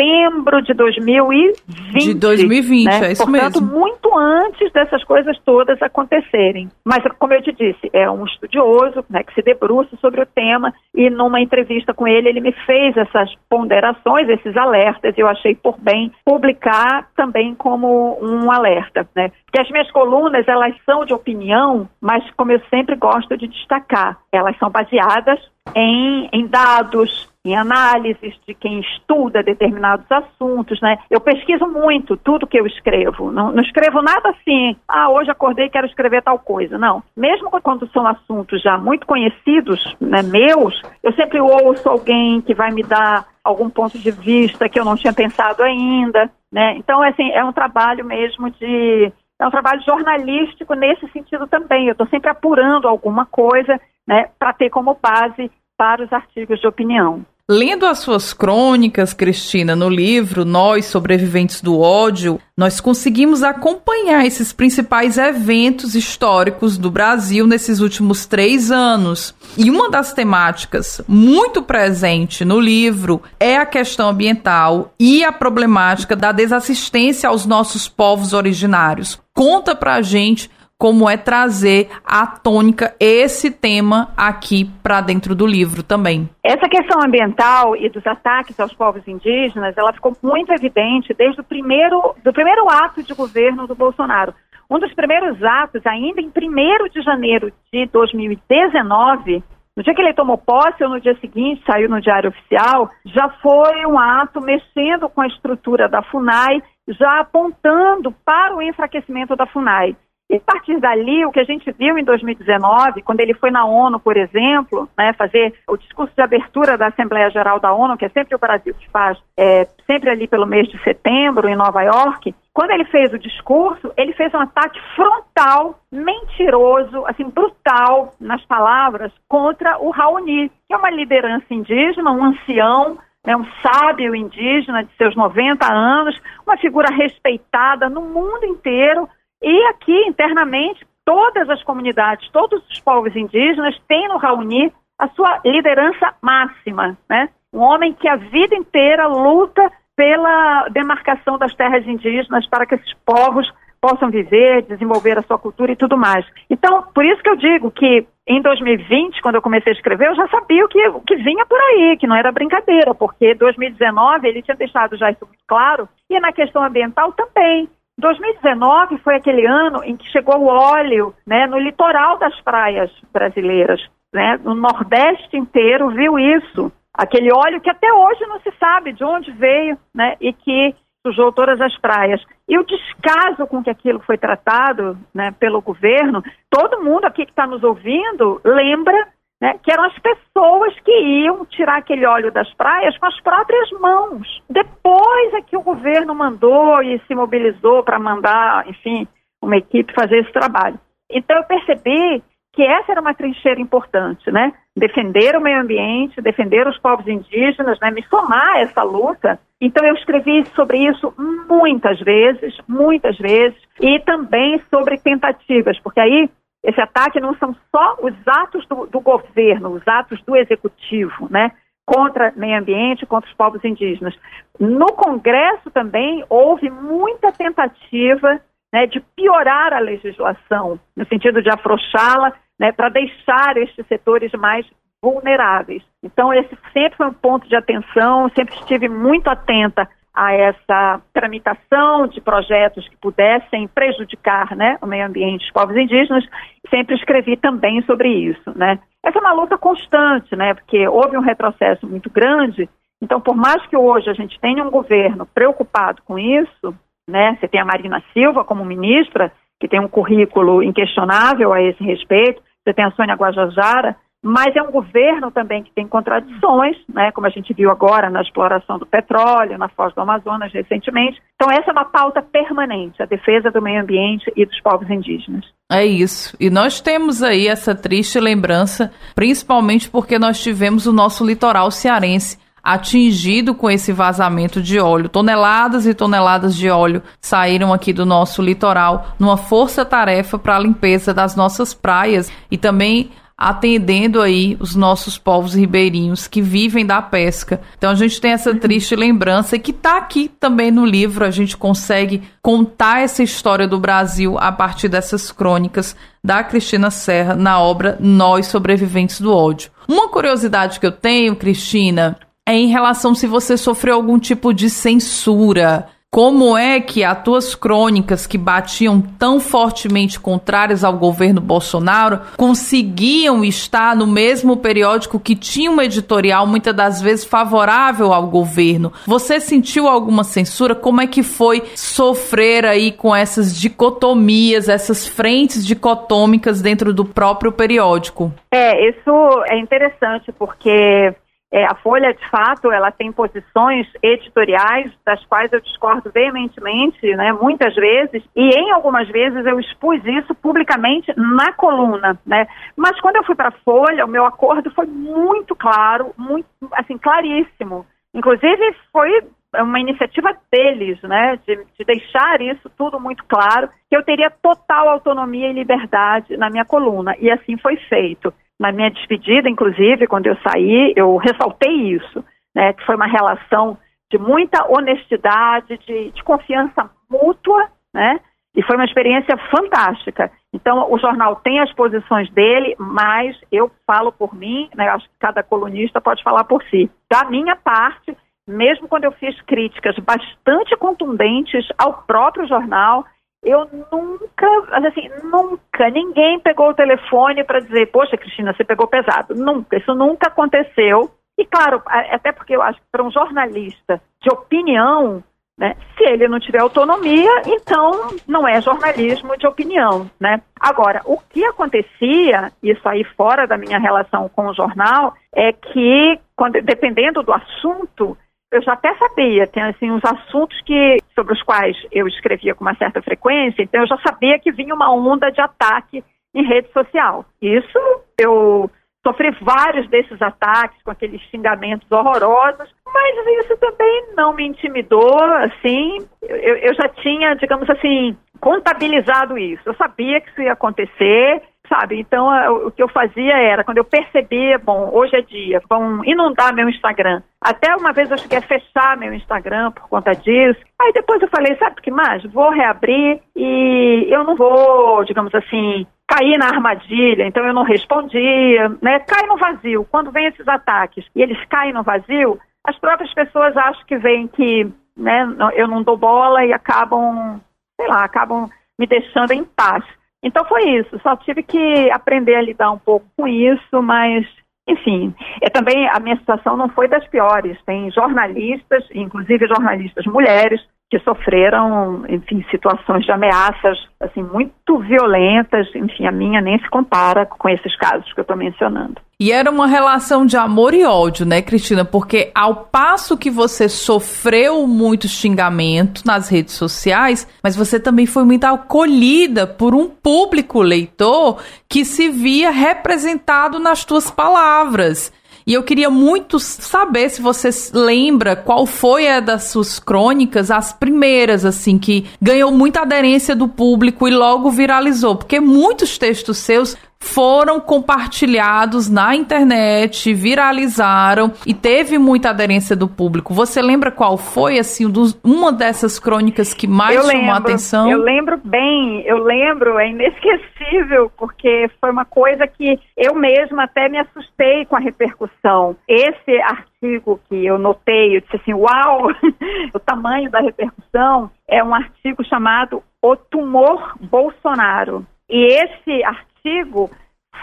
setembro 0.00 0.62
de 0.62 0.72
2020. 0.72 1.92
De 1.92 2.14
2020, 2.14 2.86
né? 2.86 3.08
é 3.08 3.12
isso 3.12 3.24
Portanto, 3.24 3.60
mesmo. 3.60 3.78
muito 3.78 4.18
antes 4.18 4.72
dessas 4.72 5.04
coisas 5.04 5.38
todas 5.44 5.80
acontecerem. 5.82 6.68
Mas, 6.84 7.04
como 7.18 7.34
eu 7.34 7.42
te 7.42 7.52
disse, 7.52 7.90
é 7.92 8.10
um 8.10 8.24
estudioso 8.24 9.04
né, 9.10 9.22
que 9.22 9.34
se 9.34 9.42
debruça 9.42 9.96
sobre 10.00 10.22
o 10.22 10.26
tema 10.26 10.72
e 10.94 11.10
numa 11.10 11.40
entrevista 11.40 11.92
com 11.92 12.08
ele, 12.08 12.28
ele 12.28 12.40
me 12.40 12.52
fez 12.66 12.96
essas 12.96 13.30
ponderações, 13.48 14.28
esses 14.28 14.56
alertas, 14.56 15.16
e 15.16 15.20
eu 15.20 15.28
achei 15.28 15.54
por 15.54 15.78
bem 15.78 16.10
publicar 16.24 17.08
também 17.14 17.54
como 17.54 18.18
um 18.22 18.50
alerta. 18.50 19.06
Né? 19.14 19.30
Porque 19.44 19.60
as 19.60 19.70
minhas 19.70 19.90
colunas, 19.90 20.48
elas 20.48 20.74
são 20.86 21.04
de 21.04 21.12
opinião, 21.12 21.88
mas 22.00 22.24
como 22.36 22.52
eu 22.52 22.60
sempre 22.70 22.96
gosto 22.96 23.36
de 23.36 23.46
destacar, 23.48 24.18
elas 24.32 24.56
são 24.58 24.70
baseadas 24.70 25.38
em, 25.74 26.28
em 26.32 26.46
dados, 26.46 27.29
em 27.44 27.56
análises 27.56 28.38
de 28.46 28.54
quem 28.54 28.80
estuda 28.80 29.42
determinados 29.42 30.04
assuntos, 30.10 30.80
né? 30.80 30.98
Eu 31.10 31.20
pesquiso 31.20 31.66
muito 31.66 32.16
tudo 32.16 32.46
que 32.46 32.58
eu 32.58 32.66
escrevo. 32.66 33.32
Não, 33.32 33.50
não, 33.50 33.62
escrevo 33.62 34.02
nada 34.02 34.30
assim, 34.30 34.76
ah, 34.86 35.10
hoje 35.10 35.30
acordei 35.30 35.66
e 35.66 35.70
quero 35.70 35.86
escrever 35.86 36.22
tal 36.22 36.38
coisa. 36.38 36.76
Não. 36.76 37.02
Mesmo 37.16 37.50
quando 37.62 37.88
são 37.92 38.06
assuntos 38.06 38.60
já 38.62 38.76
muito 38.76 39.06
conhecidos, 39.06 39.96
né, 40.00 40.22
meus, 40.22 40.80
eu 41.02 41.12
sempre 41.14 41.40
ouço 41.40 41.88
alguém 41.88 42.42
que 42.42 42.54
vai 42.54 42.70
me 42.70 42.82
dar 42.82 43.26
algum 43.42 43.70
ponto 43.70 43.98
de 43.98 44.10
vista 44.10 44.68
que 44.68 44.78
eu 44.78 44.84
não 44.84 44.96
tinha 44.96 45.12
pensado 45.12 45.62
ainda, 45.62 46.30
né? 46.52 46.74
Então, 46.76 47.02
assim, 47.02 47.30
é 47.30 47.42
um 47.42 47.52
trabalho 47.52 48.04
mesmo 48.04 48.50
de 48.50 49.10
é 49.40 49.46
um 49.46 49.50
trabalho 49.50 49.80
jornalístico 49.80 50.74
nesse 50.74 51.08
sentido 51.08 51.46
também. 51.46 51.86
Eu 51.86 51.92
estou 51.92 52.06
sempre 52.08 52.28
apurando 52.28 52.86
alguma 52.86 53.24
coisa 53.24 53.80
né, 54.06 54.28
para 54.38 54.52
ter 54.52 54.68
como 54.68 54.98
base 55.00 55.50
para 55.78 56.04
os 56.04 56.12
artigos 56.12 56.60
de 56.60 56.66
opinião. 56.66 57.24
Lendo 57.52 57.84
as 57.84 57.98
suas 57.98 58.32
crônicas, 58.32 59.12
Cristina, 59.12 59.74
no 59.74 59.88
livro 59.88 60.44
Nós 60.44 60.86
Sobreviventes 60.86 61.60
do 61.60 61.80
Ódio, 61.80 62.40
nós 62.56 62.78
conseguimos 62.78 63.42
acompanhar 63.42 64.24
esses 64.24 64.52
principais 64.52 65.18
eventos 65.18 65.96
históricos 65.96 66.78
do 66.78 66.92
Brasil 66.92 67.48
nesses 67.48 67.80
últimos 67.80 68.24
três 68.24 68.70
anos. 68.70 69.34
E 69.56 69.68
uma 69.68 69.90
das 69.90 70.12
temáticas 70.12 71.00
muito 71.08 71.60
presente 71.60 72.44
no 72.44 72.60
livro 72.60 73.20
é 73.40 73.56
a 73.56 73.66
questão 73.66 74.10
ambiental 74.10 74.94
e 74.96 75.24
a 75.24 75.32
problemática 75.32 76.14
da 76.14 76.30
desassistência 76.30 77.28
aos 77.28 77.46
nossos 77.46 77.88
povos 77.88 78.32
originários. 78.32 79.18
Conta 79.34 79.74
pra 79.74 80.02
gente 80.02 80.48
como 80.80 81.10
é 81.10 81.18
trazer 81.18 81.90
à 82.02 82.26
tônica 82.26 82.96
esse 82.98 83.50
tema 83.50 84.08
aqui 84.16 84.64
para 84.82 85.02
dentro 85.02 85.34
do 85.34 85.46
livro 85.46 85.82
também. 85.82 86.26
Essa 86.42 86.70
questão 86.70 87.02
ambiental 87.04 87.76
e 87.76 87.90
dos 87.90 88.06
ataques 88.06 88.58
aos 88.58 88.72
povos 88.72 89.06
indígenas, 89.06 89.76
ela 89.76 89.92
ficou 89.92 90.16
muito 90.22 90.50
evidente 90.54 91.12
desde 91.12 91.38
o 91.42 91.44
primeiro, 91.44 92.14
do 92.24 92.32
primeiro 92.32 92.66
ato 92.70 93.02
de 93.02 93.12
governo 93.12 93.66
do 93.66 93.74
Bolsonaro. 93.74 94.32
Um 94.70 94.78
dos 94.78 94.94
primeiros 94.94 95.42
atos, 95.44 95.84
ainda 95.84 96.22
em 96.22 96.28
1 96.28 96.88
de 96.88 97.02
janeiro 97.02 97.52
de 97.70 97.84
2019, 97.92 99.44
no 99.76 99.82
dia 99.82 99.94
que 99.94 100.00
ele 100.00 100.14
tomou 100.14 100.38
posse 100.38 100.82
ou 100.82 100.88
no 100.88 101.00
dia 101.00 101.14
seguinte, 101.20 101.62
saiu 101.66 101.90
no 101.90 102.00
Diário 102.00 102.30
Oficial, 102.30 102.88
já 103.04 103.28
foi 103.42 103.84
um 103.84 103.98
ato 103.98 104.40
mexendo 104.40 105.10
com 105.10 105.20
a 105.20 105.26
estrutura 105.26 105.90
da 105.90 106.02
FUNAI, 106.04 106.62
já 106.88 107.20
apontando 107.20 108.14
para 108.24 108.56
o 108.56 108.62
enfraquecimento 108.62 109.36
da 109.36 109.46
FUNAI. 109.46 109.94
E 110.30 110.36
a 110.36 110.40
partir 110.40 110.78
dali, 110.78 111.26
o 111.26 111.32
que 111.32 111.40
a 111.40 111.44
gente 111.44 111.72
viu 111.72 111.98
em 111.98 112.04
2019, 112.04 113.02
quando 113.02 113.18
ele 113.18 113.34
foi 113.34 113.50
na 113.50 113.64
ONU, 113.64 113.98
por 113.98 114.16
exemplo, 114.16 114.88
né, 114.96 115.12
fazer 115.14 115.52
o 115.66 115.76
discurso 115.76 116.14
de 116.14 116.22
abertura 116.22 116.78
da 116.78 116.86
Assembleia 116.86 117.28
Geral 117.30 117.58
da 117.58 117.72
ONU, 117.72 117.96
que 117.96 118.04
é 118.04 118.08
sempre 118.10 118.36
o 118.36 118.38
Brasil 118.38 118.72
que 118.72 118.88
faz, 118.90 119.18
é, 119.36 119.66
sempre 119.88 120.08
ali 120.08 120.28
pelo 120.28 120.46
mês 120.46 120.68
de 120.68 120.80
setembro, 120.84 121.48
em 121.48 121.56
Nova 121.56 121.82
York, 121.82 122.32
quando 122.54 122.70
ele 122.70 122.84
fez 122.84 123.12
o 123.12 123.18
discurso, 123.18 123.92
ele 123.96 124.12
fez 124.12 124.32
um 124.32 124.38
ataque 124.38 124.80
frontal, 124.94 125.80
mentiroso, 125.90 127.04
assim, 127.06 127.28
brutal, 127.28 128.14
nas 128.20 128.44
palavras, 128.44 129.10
contra 129.26 129.78
o 129.78 129.90
Raoni, 129.90 130.48
que 130.48 130.72
é 130.72 130.76
uma 130.76 130.90
liderança 130.90 131.46
indígena, 131.50 132.12
um 132.12 132.24
ancião, 132.24 132.98
né, 133.26 133.36
um 133.36 133.46
sábio 133.62 134.14
indígena 134.14 134.84
de 134.84 134.94
seus 134.96 135.16
90 135.16 135.66
anos, 135.72 136.20
uma 136.46 136.56
figura 136.56 136.88
respeitada 136.94 137.88
no 137.88 138.02
mundo 138.02 138.44
inteiro, 138.44 139.08
e 139.42 139.64
aqui, 139.66 139.96
internamente, 140.06 140.86
todas 141.04 141.48
as 141.48 141.62
comunidades, 141.62 142.30
todos 142.30 142.62
os 142.68 142.80
povos 142.80 143.14
indígenas 143.16 143.78
têm 143.88 144.08
no 144.08 144.16
Raoni 144.16 144.72
a 144.98 145.08
sua 145.08 145.40
liderança 145.44 146.14
máxima, 146.20 146.96
né? 147.08 147.28
Um 147.52 147.60
homem 147.60 147.92
que 147.92 148.06
a 148.06 148.16
vida 148.16 148.54
inteira 148.54 149.06
luta 149.06 149.70
pela 149.96 150.68
demarcação 150.68 151.36
das 151.36 151.54
terras 151.54 151.86
indígenas 151.86 152.46
para 152.48 152.66
que 152.66 152.74
esses 152.74 152.94
povos 153.04 153.50
possam 153.80 154.10
viver, 154.10 154.62
desenvolver 154.62 155.18
a 155.18 155.22
sua 155.22 155.38
cultura 155.38 155.72
e 155.72 155.76
tudo 155.76 155.96
mais. 155.96 156.24
Então, 156.48 156.84
por 156.94 157.04
isso 157.04 157.22
que 157.22 157.30
eu 157.30 157.36
digo 157.36 157.70
que 157.70 158.06
em 158.28 158.40
2020, 158.42 159.22
quando 159.22 159.36
eu 159.36 159.42
comecei 159.42 159.72
a 159.72 159.74
escrever, 159.74 160.08
eu 160.08 160.14
já 160.14 160.28
sabia 160.28 160.64
o 160.64 160.68
que, 160.68 160.86
o 160.88 161.00
que 161.00 161.16
vinha 161.16 161.44
por 161.46 161.58
aí, 161.58 161.96
que 161.98 162.06
não 162.06 162.14
era 162.14 162.30
brincadeira, 162.30 162.94
porque 162.94 163.34
2019 163.34 164.28
ele 164.28 164.42
tinha 164.42 164.56
deixado 164.56 164.96
já 164.96 165.10
isso 165.10 165.26
muito 165.26 165.42
claro, 165.48 165.88
e 166.08 166.20
na 166.20 166.32
questão 166.32 166.62
ambiental 166.62 167.12
também. 167.12 167.68
2019 168.00 168.98
foi 168.98 169.16
aquele 169.16 169.46
ano 169.46 169.84
em 169.84 169.96
que 169.96 170.10
chegou 170.10 170.38
o 170.38 170.46
óleo 170.46 171.14
né, 171.26 171.46
no 171.46 171.58
litoral 171.58 172.18
das 172.18 172.38
praias 172.40 172.90
brasileiras. 173.12 173.80
Né, 174.12 174.40
no 174.42 174.54
Nordeste 174.54 175.36
inteiro 175.36 175.90
viu 175.90 176.18
isso. 176.18 176.72
Aquele 176.92 177.32
óleo 177.32 177.60
que 177.60 177.70
até 177.70 177.92
hoje 177.92 178.26
não 178.26 178.40
se 178.40 178.50
sabe 178.58 178.92
de 178.92 179.04
onde 179.04 179.30
veio 179.30 179.78
né, 179.94 180.16
e 180.20 180.32
que 180.32 180.74
sujou 181.06 181.32
todas 181.32 181.60
as 181.60 181.76
praias. 181.78 182.20
E 182.48 182.58
o 182.58 182.64
descaso 182.64 183.46
com 183.46 183.62
que 183.62 183.70
aquilo 183.70 184.00
foi 184.00 184.18
tratado 184.18 184.98
né, 185.14 185.32
pelo 185.38 185.60
governo, 185.60 186.22
todo 186.50 186.82
mundo 186.82 187.04
aqui 187.04 187.24
que 187.24 187.32
está 187.32 187.46
nos 187.46 187.62
ouvindo 187.62 188.40
lembra 188.44 189.08
né, 189.40 189.58
que 189.62 189.72
eram 189.72 189.84
as 189.84 189.98
pessoas 189.98 190.78
que 190.80 190.92
iam 190.92 191.46
tirar 191.46 191.78
aquele 191.78 192.04
óleo 192.04 192.30
das 192.30 192.52
praias 192.54 192.96
com 192.98 193.06
as 193.06 193.20
próprias 193.20 193.70
mãos. 193.72 194.42
Depois 194.48 195.34
é 195.34 195.40
que 195.40 195.56
o 195.56 195.62
governo 195.62 196.14
mandou 196.14 196.82
e 196.82 197.00
se 197.06 197.14
mobilizou 197.14 197.82
para 197.82 197.98
mandar, 197.98 198.68
enfim, 198.68 199.08
uma 199.42 199.56
equipe 199.56 199.94
fazer 199.94 200.18
esse 200.18 200.32
trabalho. 200.32 200.78
Então 201.10 201.36
eu 201.36 201.44
percebi 201.44 202.22
que 202.52 202.62
essa 202.62 202.92
era 202.92 203.00
uma 203.00 203.14
trincheira 203.14 203.60
importante, 203.60 204.30
né? 204.30 204.52
Defender 204.76 205.36
o 205.36 205.40
meio 205.40 205.60
ambiente, 205.60 206.20
defender 206.20 206.66
os 206.66 206.78
povos 206.78 207.06
indígenas, 207.06 207.78
né? 207.80 207.90
Me 207.90 208.02
somar 208.04 208.56
a 208.56 208.60
essa 208.60 208.82
luta. 208.82 209.38
Então 209.60 209.86
eu 209.86 209.94
escrevi 209.94 210.44
sobre 210.54 210.78
isso 210.78 211.14
muitas 211.48 212.00
vezes, 212.00 212.56
muitas 212.66 213.16
vezes, 213.18 213.58
e 213.80 214.00
também 214.00 214.60
sobre 214.68 214.98
tentativas, 214.98 215.78
porque 215.80 216.00
aí 216.00 216.28
esse 216.62 216.80
ataque 216.80 217.20
não 217.20 217.34
são 217.36 217.54
só 217.74 217.96
os 218.02 218.14
atos 218.26 218.66
do, 218.66 218.86
do 218.86 219.00
governo, 219.00 219.70
os 219.70 219.86
atos 219.86 220.20
do 220.22 220.36
executivo, 220.36 221.28
né? 221.30 221.52
contra 221.86 222.32
meio 222.36 222.56
ambiente, 222.56 223.04
contra 223.04 223.28
os 223.28 223.36
povos 223.36 223.64
indígenas. 223.64 224.14
No 224.60 224.86
Congresso 224.92 225.70
também 225.72 226.24
houve 226.28 226.70
muita 226.70 227.32
tentativa 227.32 228.40
né, 228.72 228.86
de 228.86 229.00
piorar 229.16 229.72
a 229.72 229.80
legislação, 229.80 230.78
no 230.96 231.04
sentido 231.06 231.42
de 231.42 231.50
afrouxá-la, 231.50 232.32
né, 232.56 232.70
para 232.70 232.90
deixar 232.90 233.56
estes 233.56 233.84
setores 233.88 234.30
mais 234.32 234.64
vulneráveis. 235.02 235.82
Então, 236.00 236.32
esse 236.32 236.56
sempre 236.72 236.96
foi 236.96 237.06
um 237.08 237.12
ponto 237.12 237.48
de 237.48 237.56
atenção, 237.56 238.30
sempre 238.36 238.54
estive 238.54 238.88
muito 238.88 239.28
atenta 239.28 239.88
a 240.14 240.32
essa 240.32 241.00
tramitação 241.12 242.06
de 242.08 242.20
projetos 242.20 242.86
que 242.88 242.96
pudessem 242.96 243.68
prejudicar 243.68 244.56
né, 244.56 244.76
o 244.82 244.86
meio 244.86 245.06
ambiente 245.06 245.42
dos 245.42 245.52
povos 245.52 245.76
indígenas, 245.76 246.24
sempre 246.68 246.96
escrevi 246.96 247.36
também 247.36 247.82
sobre 247.82 248.08
isso. 248.08 248.52
Né. 248.56 248.78
Essa 249.04 249.18
é 249.18 249.20
uma 249.20 249.32
luta 249.32 249.56
constante, 249.56 250.34
né, 250.34 250.54
porque 250.54 250.86
houve 250.88 251.16
um 251.16 251.22
retrocesso 251.22 251.86
muito 251.86 252.10
grande, 252.10 252.68
então 253.00 253.20
por 253.20 253.36
mais 253.36 253.64
que 253.66 253.76
hoje 253.76 254.10
a 254.10 254.14
gente 254.14 254.38
tenha 254.40 254.64
um 254.64 254.70
governo 254.70 255.26
preocupado 255.26 256.02
com 256.04 256.18
isso, 256.18 256.74
né, 257.08 257.36
você 257.38 257.48
tem 257.48 257.60
a 257.60 257.64
Marina 257.64 258.02
Silva 258.12 258.44
como 258.44 258.64
ministra, 258.64 259.32
que 259.60 259.68
tem 259.68 259.80
um 259.80 259.88
currículo 259.88 260.62
inquestionável 260.62 261.52
a 261.52 261.62
esse 261.62 261.82
respeito, 261.84 262.42
você 262.64 262.74
tem 262.74 262.84
a 262.84 262.90
Sônia 262.92 263.14
Guajajara, 263.14 263.96
mas 264.22 264.54
é 264.54 264.62
um 264.62 264.70
governo 264.70 265.30
também 265.30 265.62
que 265.62 265.72
tem 265.72 265.88
contradições, 265.88 266.76
né, 266.92 267.10
como 267.12 267.26
a 267.26 267.30
gente 267.30 267.54
viu 267.54 267.70
agora 267.70 268.10
na 268.10 268.20
exploração 268.20 268.78
do 268.78 268.84
petróleo, 268.84 269.56
na 269.56 269.68
Foz 269.68 269.94
do 269.94 270.00
Amazonas 270.02 270.52
recentemente. 270.52 271.20
Então, 271.34 271.50
essa 271.50 271.70
é 271.70 271.72
uma 271.72 271.86
pauta 271.86 272.20
permanente, 272.20 273.02
a 273.02 273.06
defesa 273.06 273.50
do 273.50 273.62
meio 273.62 273.80
ambiente 273.80 274.30
e 274.36 274.44
dos 274.44 274.60
povos 274.60 274.90
indígenas. 274.90 275.44
É 275.72 275.86
isso. 275.86 276.36
E 276.38 276.50
nós 276.50 276.80
temos 276.80 277.22
aí 277.22 277.48
essa 277.48 277.74
triste 277.74 278.20
lembrança, 278.20 278.92
principalmente 279.14 279.88
porque 279.88 280.18
nós 280.18 280.42
tivemos 280.42 280.86
o 280.86 280.92
nosso 280.92 281.24
litoral 281.24 281.70
cearense 281.70 282.38
atingido 282.62 283.54
com 283.54 283.70
esse 283.70 283.90
vazamento 283.90 284.60
de 284.60 284.78
óleo. 284.78 285.08
Toneladas 285.08 285.86
e 285.86 285.94
toneladas 285.94 286.54
de 286.54 286.68
óleo 286.68 287.02
saíram 287.20 287.72
aqui 287.72 287.90
do 287.90 288.04
nosso 288.04 288.42
litoral 288.42 289.14
numa 289.18 289.38
força-tarefa 289.38 290.38
para 290.38 290.56
a 290.56 290.60
limpeza 290.60 291.14
das 291.14 291.34
nossas 291.34 291.72
praias 291.72 292.30
e 292.50 292.58
também 292.58 293.10
atendendo 293.40 294.20
aí 294.20 294.54
os 294.60 294.76
nossos 294.76 295.16
povos 295.16 295.54
ribeirinhos 295.54 296.28
que 296.28 296.42
vivem 296.42 296.84
da 296.84 297.00
pesca. 297.00 297.62
Então 297.78 297.90
a 297.90 297.94
gente 297.94 298.20
tem 298.20 298.32
essa 298.32 298.54
triste 298.54 298.94
lembrança 298.94 299.58
que 299.58 299.70
está 299.70 299.96
aqui 299.96 300.30
também 300.38 300.70
no 300.70 300.84
livro, 300.84 301.24
a 301.24 301.30
gente 301.30 301.56
consegue 301.56 302.22
contar 302.42 303.00
essa 303.00 303.22
história 303.22 303.66
do 303.66 303.80
Brasil 303.80 304.36
a 304.38 304.52
partir 304.52 304.88
dessas 304.88 305.32
crônicas 305.32 305.96
da 306.22 306.44
Cristina 306.44 306.90
Serra 306.90 307.34
na 307.34 307.58
obra 307.58 307.96
Nós 307.98 308.46
Sobreviventes 308.46 309.22
do 309.22 309.34
Ódio. 309.34 309.70
Uma 309.88 310.10
curiosidade 310.10 310.78
que 310.78 310.84
eu 310.84 310.92
tenho, 310.92 311.34
Cristina, 311.34 312.18
é 312.46 312.52
em 312.52 312.68
relação 312.68 313.14
se 313.14 313.26
você 313.26 313.56
sofreu 313.56 313.94
algum 313.94 314.18
tipo 314.18 314.52
de 314.52 314.68
censura 314.68 315.88
como 316.10 316.58
é 316.58 316.80
que 316.80 317.04
as 317.04 317.22
tuas 317.22 317.54
crônicas 317.54 318.26
que 318.26 318.36
batiam 318.36 319.00
tão 319.00 319.38
fortemente 319.38 320.18
contrárias 320.18 320.82
ao 320.82 320.94
governo 320.94 321.40
Bolsonaro 321.40 322.20
conseguiam 322.36 323.44
estar 323.44 323.94
no 323.94 324.08
mesmo 324.08 324.56
periódico 324.56 325.20
que 325.20 325.36
tinha 325.36 325.70
uma 325.70 325.84
editorial 325.84 326.48
muitas 326.48 326.74
das 326.74 327.00
vezes 327.00 327.24
favorável 327.24 328.12
ao 328.12 328.26
governo? 328.26 328.92
Você 329.06 329.38
sentiu 329.38 329.86
alguma 329.86 330.24
censura? 330.24 330.74
Como 330.74 331.00
é 331.00 331.06
que 331.06 331.22
foi 331.22 331.62
sofrer 331.76 332.66
aí 332.66 332.90
com 332.90 333.14
essas 333.14 333.56
dicotomias, 333.56 334.68
essas 334.68 335.06
frentes 335.06 335.64
dicotômicas 335.64 336.60
dentro 336.60 336.92
do 336.92 337.04
próprio 337.04 337.52
periódico? 337.52 338.32
É, 338.50 338.88
isso 338.88 339.44
é 339.48 339.58
interessante 339.60 340.32
porque 340.32 341.14
é, 341.52 341.64
a 341.64 341.74
Folha, 341.74 342.14
de 342.14 342.30
fato, 342.30 342.70
ela 342.70 342.92
tem 342.92 343.10
posições 343.10 343.86
editoriais 344.02 344.92
das 345.04 345.24
quais 345.26 345.52
eu 345.52 345.60
discordo 345.60 346.10
veementemente, 346.10 347.04
né, 347.16 347.32
muitas 347.32 347.74
vezes, 347.74 348.22
e 348.36 348.50
em 348.50 348.70
algumas 348.70 349.08
vezes 349.08 349.44
eu 349.44 349.58
expus 349.58 350.00
isso 350.04 350.34
publicamente 350.36 351.12
na 351.16 351.52
coluna, 351.52 352.18
né. 352.24 352.46
Mas 352.76 353.00
quando 353.00 353.16
eu 353.16 353.24
fui 353.24 353.34
para 353.34 353.48
a 353.48 353.58
Folha, 353.64 354.04
o 354.04 354.08
meu 354.08 354.24
acordo 354.24 354.70
foi 354.70 354.86
muito 354.86 355.56
claro, 355.56 356.14
muito, 356.16 356.48
assim, 356.72 356.96
claríssimo. 356.96 357.84
Inclusive 358.14 358.74
foi 358.92 359.10
uma 359.58 359.80
iniciativa 359.80 360.36
deles, 360.50 361.00
né, 361.02 361.38
de, 361.46 361.56
de, 361.56 361.84
deixar 361.84 362.40
isso 362.40 362.70
tudo 362.76 363.00
muito 363.00 363.24
claro, 363.24 363.68
que 363.88 363.96
eu 363.96 364.02
teria 364.02 364.30
total 364.30 364.88
autonomia 364.88 365.48
e 365.48 365.52
liberdade 365.52 366.36
na 366.36 366.48
minha 366.48 366.64
coluna, 366.64 367.16
e 367.18 367.30
assim 367.30 367.56
foi 367.58 367.76
feito 367.76 368.32
na 368.58 368.70
minha 368.70 368.90
despedida, 368.90 369.48
inclusive, 369.48 370.06
quando 370.06 370.26
eu 370.26 370.36
saí, 370.46 370.92
eu 370.94 371.16
ressaltei 371.16 371.94
isso, 371.94 372.24
né, 372.54 372.72
que 372.74 372.84
foi 372.84 372.94
uma 372.94 373.06
relação 373.06 373.78
de 374.10 374.18
muita 374.18 374.70
honestidade, 374.70 375.78
de, 375.78 376.10
de 376.10 376.22
confiança 376.22 376.90
mútua, 377.10 377.68
né, 377.92 378.20
e 378.54 378.62
foi 378.62 378.76
uma 378.76 378.84
experiência 378.84 379.36
fantástica. 379.48 380.30
Então, 380.52 380.92
o 380.92 380.98
jornal 380.98 381.36
tem 381.36 381.60
as 381.60 381.72
posições 381.72 382.28
dele, 382.30 382.74
mas 382.78 383.36
eu 383.50 383.70
falo 383.86 384.12
por 384.12 384.34
mim, 384.34 384.68
né, 384.74 384.88
acho 384.88 385.08
que 385.08 385.18
cada 385.18 385.42
colunista 385.42 386.00
pode 386.00 386.22
falar 386.22 386.44
por 386.44 386.62
si. 386.64 386.90
Da 387.10 387.24
minha 387.30 387.56
parte, 387.56 388.16
mesmo 388.50 388.88
quando 388.88 389.04
eu 389.04 389.12
fiz 389.12 389.40
críticas 389.42 389.96
bastante 389.98 390.76
contundentes 390.76 391.66
ao 391.78 392.02
próprio 392.02 392.46
jornal, 392.46 393.04
eu 393.42 393.66
nunca, 393.90 394.46
assim, 394.86 395.08
nunca, 395.24 395.88
ninguém 395.90 396.38
pegou 396.40 396.68
o 396.68 396.74
telefone 396.74 397.42
para 397.44 397.60
dizer, 397.60 397.86
poxa, 397.86 398.16
Cristina, 398.16 398.52
você 398.52 398.64
pegou 398.64 398.86
pesado. 398.86 399.34
Nunca, 399.34 399.78
isso 399.78 399.94
nunca 399.94 400.28
aconteceu. 400.28 401.10
E 401.38 401.46
claro, 401.46 401.82
até 401.86 402.32
porque 402.32 402.54
eu 402.54 402.60
acho 402.60 402.78
que 402.78 402.86
para 402.92 403.02
um 403.02 403.10
jornalista 403.10 404.00
de 404.22 404.30
opinião, 404.30 405.24
né, 405.56 405.74
se 405.96 406.04
ele 406.04 406.28
não 406.28 406.38
tiver 406.38 406.60
autonomia, 406.60 407.30
então 407.46 408.14
não 408.28 408.46
é 408.46 408.60
jornalismo 408.60 409.36
de 409.38 409.46
opinião, 409.46 410.10
né? 410.20 410.42
Agora, 410.58 411.00
o 411.06 411.18
que 411.18 411.42
acontecia, 411.44 412.52
isso 412.62 412.86
aí 412.86 413.04
fora 413.04 413.46
da 413.46 413.56
minha 413.56 413.78
relação 413.78 414.28
com 414.28 414.48
o 414.48 414.54
jornal, 414.54 415.14
é 415.34 415.52
que, 415.52 416.20
quando, 416.36 416.60
dependendo 416.62 417.22
do 417.22 417.32
assunto, 417.32 418.16
eu 418.52 418.62
já 418.62 418.72
até 418.72 418.94
sabia, 418.96 419.46
tem 419.46 419.62
assim 419.62 419.90
uns 419.90 420.04
assuntos 420.04 420.60
que 420.62 420.96
sobre 421.14 421.32
os 421.34 421.42
quais 421.42 421.76
eu 421.92 422.08
escrevia 422.08 422.54
com 422.54 422.64
uma 422.64 422.74
certa 422.74 423.00
frequência, 423.00 423.62
então 423.62 423.80
eu 423.80 423.86
já 423.86 423.98
sabia 423.98 424.38
que 424.38 424.50
vinha 424.50 424.74
uma 424.74 424.92
onda 424.92 425.30
de 425.30 425.40
ataque 425.40 426.02
em 426.34 426.44
rede 426.44 426.72
social. 426.72 427.24
Isso 427.40 427.78
eu 428.18 428.70
sofri 429.06 429.30
vários 429.40 429.88
desses 429.88 430.20
ataques 430.20 430.82
com 430.82 430.90
aqueles 430.90 431.20
xingamentos 431.30 431.90
horrorosos, 431.90 432.68
mas 432.86 433.44
isso 433.44 433.56
também 433.56 434.14
não 434.16 434.34
me 434.34 434.46
intimidou, 434.46 435.22
assim, 435.22 435.98
eu, 436.22 436.56
eu 436.56 436.74
já 436.74 436.88
tinha, 436.88 437.34
digamos 437.34 437.68
assim, 437.70 438.16
contabilizado 438.40 439.38
isso. 439.38 439.62
Eu 439.64 439.74
sabia 439.74 440.20
que 440.20 440.30
isso 440.30 440.42
ia 440.42 440.52
acontecer, 440.52 441.42
sabe? 441.70 442.00
Então, 442.00 442.26
o 442.66 442.70
que 442.72 442.82
eu 442.82 442.88
fazia 442.88 443.38
era, 443.38 443.62
quando 443.62 443.78
eu 443.78 443.84
percebia, 443.84 444.58
bom, 444.58 444.90
hoje 444.92 445.14
é 445.14 445.22
dia, 445.22 445.62
vão 445.68 446.04
inundar 446.04 446.52
meu 446.52 446.68
Instagram. 446.68 447.22
Até 447.40 447.74
uma 447.76 447.92
vez 447.92 448.10
eu 448.10 448.18
cheguei 448.18 448.38
a 448.38 448.42
fechar 448.42 448.96
meu 448.96 449.14
Instagram 449.14 449.70
por 449.70 449.88
conta 449.88 450.12
disso. 450.12 450.60
Aí 450.80 450.92
depois 450.92 451.22
eu 451.22 451.28
falei, 451.28 451.56
sabe 451.56 451.76
o 451.78 451.82
que 451.82 451.90
mais? 451.90 452.24
Vou 452.24 452.50
reabrir 452.50 453.20
e 453.36 454.06
eu 454.10 454.24
não 454.24 454.34
vou, 454.34 455.04
digamos 455.04 455.32
assim, 455.32 455.86
cair 456.08 456.36
na 456.36 456.46
armadilha, 456.46 457.24
então 457.24 457.46
eu 457.46 457.54
não 457.54 457.62
respondia, 457.62 458.68
né? 458.82 458.98
Cai 459.00 459.24
no 459.26 459.36
vazio. 459.36 459.86
Quando 459.90 460.10
vem 460.10 460.26
esses 460.26 460.46
ataques 460.48 461.06
e 461.14 461.22
eles 461.22 461.38
caem 461.48 461.72
no 461.72 461.84
vazio, 461.84 462.36
as 462.64 462.76
próprias 462.78 463.14
pessoas 463.14 463.56
acham 463.56 463.84
que 463.86 463.96
vem 463.96 464.26
que, 464.26 464.68
né, 464.96 465.24
eu 465.54 465.68
não 465.68 465.84
dou 465.84 465.96
bola 465.96 466.44
e 466.44 466.52
acabam, 466.52 467.40
sei 467.80 467.88
lá, 467.88 468.02
acabam 468.02 468.50
me 468.76 468.86
deixando 468.88 469.32
em 469.32 469.44
paz. 469.44 469.84
Então 470.22 470.44
foi 470.44 470.62
isso, 470.78 470.98
só 471.02 471.16
tive 471.16 471.42
que 471.42 471.90
aprender 471.90 472.34
a 472.34 472.42
lidar 472.42 472.70
um 472.70 472.78
pouco 472.78 473.06
com 473.16 473.26
isso, 473.26 473.82
mas 473.82 474.26
enfim, 474.68 475.14
é 475.42 475.48
também 475.50 475.88
a 475.88 475.98
minha 475.98 476.16
situação 476.16 476.56
não 476.56 476.68
foi 476.68 476.86
das 476.86 477.06
piores. 477.08 477.58
Tem 477.64 477.90
jornalistas, 477.90 478.84
inclusive 478.94 479.48
jornalistas 479.48 480.04
mulheres, 480.06 480.60
que 480.90 480.98
sofreram, 481.00 482.02
enfim, 482.08 482.44
situações 482.50 483.04
de 483.04 483.12
ameaças 483.12 483.78
assim 484.00 484.22
muito 484.22 484.78
violentas. 484.80 485.68
Enfim, 485.74 486.04
a 486.06 486.10
minha 486.10 486.40
nem 486.40 486.58
se 486.58 486.68
compara 486.68 487.24
com 487.24 487.48
esses 487.48 487.76
casos 487.76 488.12
que 488.12 488.18
eu 488.18 488.22
estou 488.22 488.36
mencionando. 488.36 488.96
E 489.20 489.30
era 489.30 489.50
uma 489.50 489.68
relação 489.68 490.26
de 490.26 490.36
amor 490.36 490.74
e 490.74 490.84
ódio, 490.84 491.24
né, 491.24 491.42
Cristina? 491.42 491.84
Porque 491.84 492.32
ao 492.34 492.56
passo 492.56 493.16
que 493.16 493.30
você 493.30 493.68
sofreu 493.68 494.66
muito 494.66 495.06
xingamento 495.06 496.02
nas 496.04 496.28
redes 496.28 496.54
sociais, 496.54 497.28
mas 497.42 497.54
você 497.54 497.78
também 497.78 498.06
foi 498.06 498.24
muito 498.24 498.44
acolhida 498.44 499.46
por 499.46 499.74
um 499.74 499.88
público 499.88 500.60
leitor 500.60 501.40
que 501.68 501.84
se 501.84 502.08
via 502.08 502.50
representado 502.50 503.60
nas 503.60 503.84
tuas 503.84 504.10
palavras. 504.10 505.12
E 505.50 505.52
eu 505.52 505.64
queria 505.64 505.90
muito 505.90 506.38
saber 506.38 507.10
se 507.10 507.20
você 507.20 507.50
lembra 507.72 508.36
qual 508.36 508.64
foi 508.64 509.08
a 509.08 509.18
das 509.18 509.50
suas 509.50 509.80
crônicas, 509.80 510.48
as 510.48 510.72
primeiras, 510.72 511.44
assim, 511.44 511.76
que 511.76 512.06
ganhou 512.22 512.52
muita 512.52 512.82
aderência 512.82 513.34
do 513.34 513.48
público 513.48 514.06
e 514.06 514.12
logo 514.12 514.48
viralizou. 514.48 515.16
Porque 515.16 515.40
muitos 515.40 515.98
textos 515.98 516.38
seus 516.38 516.76
foram 517.00 517.58
compartilhados 517.58 518.88
na 518.88 519.16
internet, 519.16 520.12
viralizaram 520.12 521.32
e 521.46 521.54
teve 521.54 521.98
muita 521.98 522.30
aderência 522.30 522.76
do 522.76 522.86
público. 522.86 523.34
Você 523.34 523.60
lembra 523.60 523.90
qual 523.90 524.16
foi 524.16 524.58
assim 524.58 524.88
dos, 524.88 525.18
uma 525.24 525.50
dessas 525.50 525.98
crônicas 525.98 526.54
que 526.54 526.68
mais 526.68 526.94
eu 526.94 527.02
chamou 527.02 527.16
lembro, 527.16 527.32
a 527.32 527.38
atenção? 527.38 527.90
Eu 527.90 527.98
lembro 527.98 528.40
bem, 528.44 529.02
eu 529.06 529.18
lembro, 529.24 529.78
é 529.78 529.88
inesquecível 529.88 531.10
porque 531.16 531.68
foi 531.80 531.90
uma 531.90 532.04
coisa 532.04 532.46
que 532.46 532.78
eu 532.96 533.14
mesma 533.14 533.64
até 533.64 533.88
me 533.88 533.98
assustei 533.98 534.64
com 534.66 534.76
a 534.76 534.80
repercussão. 534.80 535.76
Esse 535.88 536.40
artigo 536.42 537.18
que 537.28 537.46
eu 537.46 537.58
notei, 537.58 538.16
eu 538.16 538.20
disse 538.20 538.36
assim, 538.36 538.54
uau, 538.54 539.08
o 539.74 539.78
tamanho 539.80 540.30
da 540.30 540.40
repercussão 540.40 541.30
é 541.48 541.64
um 541.64 541.74
artigo 541.74 542.22
chamado 542.24 542.82
O 543.02 543.16
Tumor 543.16 543.96
Bolsonaro. 544.00 545.04
E 545.28 545.44
esse 545.44 546.04
artigo 546.04 546.29
artigo 546.40 546.90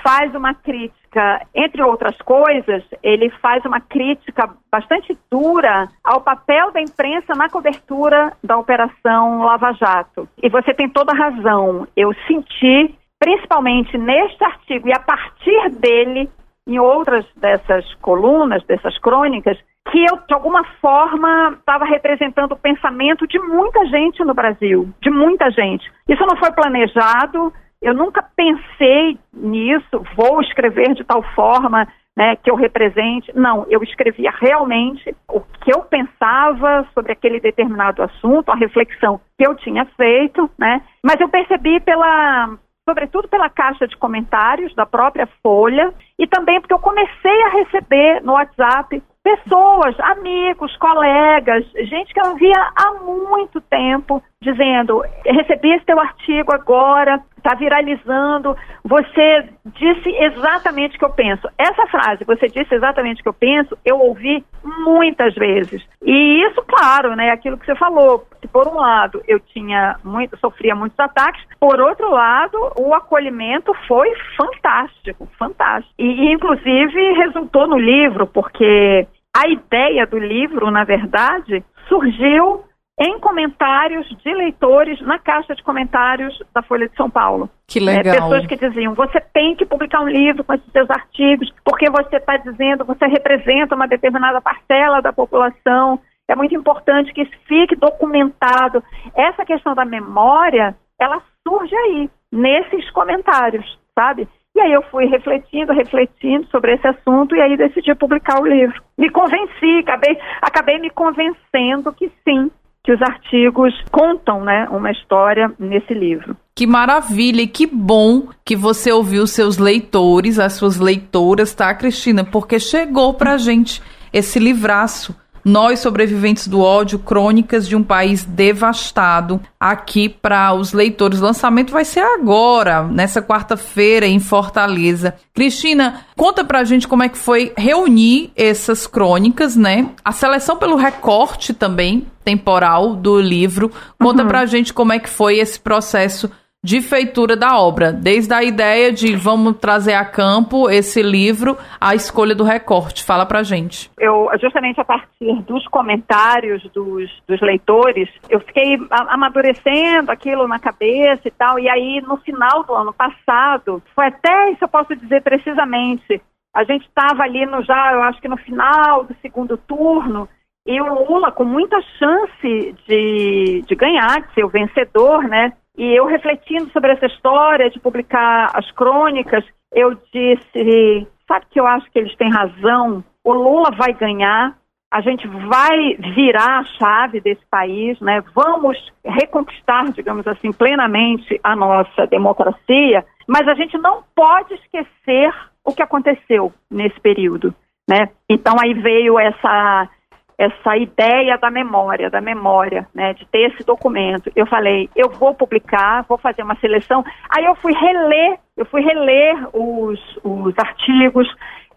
faz 0.04 0.34
uma 0.36 0.54
crítica, 0.54 1.46
entre 1.56 1.82
outras 1.82 2.16
coisas, 2.20 2.84
ele 3.02 3.30
faz 3.42 3.64
uma 3.66 3.80
crítica 3.80 4.50
bastante 4.72 5.18
dura 5.32 5.88
ao 6.04 6.22
papel 6.22 6.72
da 6.72 6.82
imprensa 6.82 7.34
na 7.36 7.50
cobertura 7.50 8.34
da 8.44 8.58
Operação 8.58 9.40
Lava 9.44 9.74
Jato. 9.74 10.28
E 10.42 10.50
você 10.50 10.74
tem 10.74 10.90
toda 10.90 11.12
a 11.14 11.16
razão. 11.16 11.88
Eu 11.96 12.14
senti, 12.28 12.94
principalmente 13.20 13.98
neste 13.98 14.44
artigo 14.44 14.88
e 14.88 14.94
a 14.94 15.00
partir 15.00 15.70
dele, 15.80 16.30
em 16.68 16.78
outras 16.80 17.26
dessas 17.38 17.94
colunas, 17.96 18.64
dessas 18.66 18.98
crônicas, 19.00 19.58
que 19.90 20.00
eu, 20.04 20.20
de 20.28 20.34
alguma 20.34 20.66
forma, 20.82 21.56
estava 21.58 21.86
representando 21.86 22.52
o 22.52 22.60
pensamento 22.60 23.26
de 23.26 23.40
muita 23.40 23.86
gente 23.86 24.24
no 24.24 24.34
Brasil, 24.34 24.90
de 25.02 25.10
muita 25.10 25.50
gente. 25.50 25.90
Isso 26.10 26.26
não 26.26 26.36
foi 26.36 26.52
planejado, 26.52 27.54
eu 27.82 27.94
nunca 27.94 28.24
pensei 28.36 29.18
nisso, 29.34 30.04
vou 30.16 30.42
escrever 30.42 30.94
de 30.94 31.04
tal 31.04 31.22
forma 31.34 31.88
né, 32.16 32.36
que 32.38 32.50
eu 32.50 32.56
represente. 32.56 33.32
Não, 33.36 33.66
eu 33.70 33.84
escrevia 33.84 34.32
realmente 34.32 35.16
o 35.30 35.40
que 35.42 35.72
eu 35.72 35.84
pensava 35.84 36.88
sobre 36.94 37.12
aquele 37.12 37.40
determinado 37.40 38.02
assunto, 38.02 38.50
a 38.50 38.56
reflexão 38.56 39.22
que 39.38 39.48
eu 39.48 39.56
tinha 39.56 39.86
feito, 39.96 40.50
né? 40.58 40.82
Mas 41.04 41.22
eu 41.22 41.30
percebi 41.30 41.80
pela 41.80 42.58
sobretudo 42.90 43.28
pela 43.28 43.50
caixa 43.50 43.86
de 43.86 43.98
comentários 43.98 44.74
da 44.74 44.86
própria 44.86 45.28
Folha 45.44 45.94
e 46.20 46.28
também 46.28 46.60
porque 46.60 46.74
eu 46.74 46.80
comecei 46.80 47.42
a 47.44 47.50
receber 47.50 48.22
no 48.24 48.34
WhatsApp 48.34 49.02
pessoas, 49.24 50.00
amigos, 50.00 50.76
colegas, 50.78 51.66
gente 51.90 52.14
que 52.14 52.20
eu 52.20 52.30
não 52.30 52.36
via 52.38 52.72
há 52.76 52.94
muito 52.94 53.60
tempo, 53.60 54.24
dizendo: 54.42 55.04
recebi 55.26 55.74
esse 55.74 55.86
teu 55.86 56.00
artigo 56.00 56.54
agora, 56.54 57.22
está 57.38 57.54
viralizando, 57.56 58.56
você 58.84 59.50
disse 59.66 60.10
exatamente 60.10 60.96
o 60.96 61.00
que 61.00 61.06
eu 61.06 61.10
penso. 61.10 61.48
Essa 61.58 61.88
frase, 61.88 62.26
você 62.26 62.48
disse 62.48 62.74
exatamente 62.74 63.20
o 63.20 63.24
que 63.24 63.30
eu 63.30 63.34
penso, 63.34 63.78
eu 63.86 64.00
ouvi 64.00 64.46
muitas 64.64 65.34
vezes. 65.36 65.82
E 66.02 66.44
isso, 66.46 66.62
claro, 66.64 67.16
né, 67.16 67.30
aquilo 67.30 67.58
que 67.58 67.66
você 67.66 67.76
falou, 67.76 68.26
que 68.42 68.48
por 68.48 68.68
um 68.68 68.76
lado 68.76 69.22
eu 69.28 69.40
tinha 69.40 69.98
muito, 70.04 70.38
sofria 70.40 70.76
muitos 70.76 71.00
ataques, 71.00 71.44
por 71.60 71.80
outro 71.80 72.10
lado, 72.12 72.58
o 72.78 72.94
acolhimento 72.94 73.74
foi 73.88 74.10
fantástico, 74.36 75.28
fantástico. 75.38 75.94
E, 75.98 76.07
e 76.08 76.34
inclusive 76.34 77.14
resultou 77.14 77.68
no 77.68 77.78
livro, 77.78 78.28
porque 78.28 79.08
a 79.36 79.48
ideia 79.48 80.06
do 80.06 80.18
livro, 80.18 80.72
na 80.72 80.84
verdade, 80.84 81.64
surgiu 81.88 82.64
em 83.00 83.20
comentários 83.20 84.08
de 84.24 84.34
leitores 84.34 85.00
na 85.02 85.20
caixa 85.20 85.54
de 85.54 85.62
comentários 85.62 86.42
da 86.54 86.64
Folha 86.64 86.90
de 86.90 86.96
São 86.96 87.10
Paulo. 87.10 87.48
Que 87.68 87.80
legal. 87.80 88.16
É, 88.16 88.20
pessoas 88.20 88.48
que 88.48 88.56
diziam: 88.56 88.96
você 88.96 89.22
tem 89.34 89.56
que 89.56 89.66
publicar 89.66 90.02
um 90.02 90.10
livro 90.10 90.44
com 90.44 90.54
esses 90.54 90.72
seus 90.72 90.90
artigos, 90.90 91.54
porque 91.64 91.90
você 91.90 92.18
está 92.18 92.38
dizendo, 92.38 92.86
você 92.86 93.06
representa 93.06 93.76
uma 93.76 93.88
determinada 93.88 94.42
parcela 94.42 95.02
da 95.02 95.14
população. 95.14 96.00
É 96.28 96.36
muito 96.36 96.56
importante 96.56 97.14
que 97.14 97.22
isso 97.22 97.38
fique 97.48 97.76
documentado. 97.76 98.84
Essa 99.16 99.46
questão 99.46 99.76
da 99.76 99.86
memória, 99.86 100.76
ela 101.00 101.22
surge 101.48 101.76
aí, 101.76 102.10
nesses 102.32 102.90
comentários, 102.90 103.80
sabe? 103.98 104.28
E 104.58 104.60
aí 104.60 104.74
eu 104.74 104.82
fui 104.90 105.06
refletindo, 105.06 105.72
refletindo 105.72 106.48
sobre 106.48 106.74
esse 106.74 106.88
assunto 106.88 107.36
e 107.36 107.40
aí 107.40 107.56
decidi 107.56 107.94
publicar 107.94 108.42
o 108.42 108.48
livro. 108.48 108.82
Me 108.98 109.08
convenci, 109.12 109.78
acabei, 109.82 110.18
acabei 110.42 110.80
me 110.80 110.90
convencendo 110.90 111.94
que 111.94 112.12
sim, 112.28 112.50
que 112.84 112.92
os 112.92 113.00
artigos 113.04 113.72
contam 113.92 114.44
né, 114.44 114.68
uma 114.72 114.90
história 114.90 115.54
nesse 115.60 115.94
livro. 115.94 116.36
Que 116.56 116.66
maravilha 116.66 117.44
e 117.44 117.48
que 117.48 117.68
bom 117.68 118.30
que 118.44 118.56
você 118.56 118.92
ouviu 118.92 119.28
seus 119.28 119.60
leitores, 119.60 120.40
as 120.40 120.54
suas 120.54 120.80
leitoras, 120.80 121.54
tá, 121.54 121.72
Cristina? 121.76 122.24
Porque 122.24 122.60
chegou 122.60 123.14
pra 123.14 123.38
gente 123.38 123.80
esse 124.12 124.40
livraço 124.40 125.16
nós, 125.48 125.80
sobreviventes 125.80 126.46
do 126.46 126.60
ódio, 126.60 127.00
crônicas 127.00 127.66
de 127.66 127.74
um 127.74 127.82
país 127.82 128.26
devastado, 128.26 129.40
aqui 129.58 130.10
para 130.10 130.54
os 130.54 130.74
leitores. 130.74 131.22
O 131.22 131.24
lançamento 131.24 131.72
vai 131.72 131.86
ser 131.86 132.02
agora, 132.02 132.84
nessa 132.84 133.22
quarta-feira, 133.22 134.06
em 134.06 134.20
Fortaleza. 134.20 135.16
Cristina, 135.34 136.02
conta 136.18 136.44
pra 136.44 136.66
gente 136.66 136.86
como 136.86 137.04
é 137.04 137.08
que 137.08 137.18
foi 137.18 137.54
reunir 137.56 138.30
essas 138.36 138.86
crônicas, 138.86 139.56
né? 139.56 139.90
A 140.04 140.12
seleção 140.12 140.58
pelo 140.58 140.76
recorte 140.76 141.54
também 141.54 142.06
temporal 142.26 142.94
do 142.94 143.18
livro. 143.18 143.72
Conta 143.98 144.24
uhum. 144.24 144.28
pra 144.28 144.46
gente 144.46 144.74
como 144.74 144.92
é 144.92 145.00
que 145.00 145.10
foi 145.10 145.40
esse 145.40 145.58
processo 145.58 146.30
de 146.68 146.82
feitura 146.82 147.38
da 147.38 147.58
obra, 147.58 147.94
desde 147.94 148.34
a 148.34 148.44
ideia 148.44 148.92
de 148.92 149.16
vamos 149.16 149.56
trazer 149.58 149.94
a 149.94 150.04
campo 150.04 150.70
esse 150.70 151.02
livro, 151.02 151.58
a 151.80 151.96
escolha 151.96 152.36
do 152.36 152.44
recorte. 152.44 153.06
Fala 153.06 153.26
pra 153.26 153.42
gente. 153.42 153.90
Eu, 153.98 154.30
justamente 154.42 154.78
a 154.82 154.84
partir 154.84 155.34
dos 155.44 155.66
comentários 155.70 156.62
dos, 156.74 157.10
dos 157.26 157.40
leitores, 157.40 158.10
eu 158.30 158.42
fiquei 158.42 158.78
amadurecendo 158.92 160.12
aquilo 160.12 160.46
na 160.46 160.60
cabeça 160.60 161.30
e 161.30 161.32
tal, 161.32 161.58
e 161.58 161.70
aí 161.70 162.02
no 162.02 162.18
final 162.18 162.66
do 162.66 162.74
ano 162.74 162.92
passado, 162.92 163.82
foi 163.96 164.08
até, 164.08 164.52
isso 164.52 164.66
eu 164.66 164.68
posso 164.68 164.94
dizer 164.94 165.22
precisamente, 165.22 166.22
a 166.54 166.66
gente 166.66 166.86
estava 166.86 167.24
ali 167.24 167.46
no 167.46 167.64
já, 167.64 167.94
eu 167.94 168.02
acho 168.02 168.20
que 168.20 168.28
no 168.28 168.36
final 168.36 169.06
do 169.06 169.16
segundo 169.22 169.56
turno, 169.56 170.28
e 170.66 170.82
o 170.82 171.06
Lula 171.06 171.32
com 171.32 171.46
muita 171.46 171.82
chance 171.98 172.76
de, 172.86 173.64
de 173.66 173.74
ganhar, 173.74 174.20
de 174.20 174.34
ser 174.34 174.44
o 174.44 174.50
vencedor, 174.50 175.24
né? 175.24 175.54
E 175.78 175.96
eu 175.96 176.06
refletindo 176.06 176.72
sobre 176.72 176.92
essa 176.92 177.06
história 177.06 177.70
de 177.70 177.80
publicar 177.80 178.50
as 178.54 178.70
crônicas, 178.72 179.46
eu 179.72 179.94
disse, 180.12 181.08
sabe 181.28 181.46
que 181.52 181.60
eu 181.60 181.68
acho 181.68 181.90
que 181.92 182.00
eles 182.00 182.16
têm 182.16 182.32
razão? 182.32 183.04
O 183.24 183.32
Lula 183.32 183.70
vai 183.72 183.94
ganhar, 183.94 184.58
a 184.92 185.02
gente 185.02 185.28
vai 185.28 185.96
virar 186.16 186.60
a 186.60 186.64
chave 186.64 187.22
desse 187.22 187.46
país, 187.52 188.00
né? 188.00 188.24
Vamos 188.34 188.78
reconquistar, 189.06 189.92
digamos 189.92 190.26
assim, 190.26 190.52
plenamente 190.52 191.40
a 191.44 191.56
nossa 191.56 192.08
democracia, 192.08 193.06
mas 193.28 193.48
a 193.48 193.54
gente 193.54 193.78
não 193.78 194.04
pode 194.16 194.56
esquecer 194.56 195.32
o 195.64 195.74
que 195.74 195.84
aconteceu 195.84 196.52
nesse 196.72 197.00
período, 197.02 197.54
né? 197.88 198.10
Então 198.28 198.56
aí 198.60 198.74
veio 198.74 199.20
essa 199.20 199.90
essa 200.38 200.78
ideia 200.78 201.38
da 201.38 201.50
memória, 201.50 202.10
da 202.10 202.22
memória, 202.22 202.88
né, 202.94 203.14
de 203.14 203.26
ter 203.26 203.52
esse 203.52 203.66
documento. 203.66 204.32
Eu 204.36 204.46
falei, 204.46 204.88
eu 204.96 205.10
vou 205.10 205.34
publicar, 205.34 206.06
vou 206.08 206.18
fazer 206.18 206.44
uma 206.44 206.56
seleção. 206.58 207.04
Aí 207.36 207.44
eu 207.44 207.56
fui 207.56 207.74
reler, 207.74 208.38
eu 208.56 208.66
fui 208.66 208.82
reler 208.82 209.36
os, 209.52 210.00
os 210.24 210.54
artigos 210.60 211.28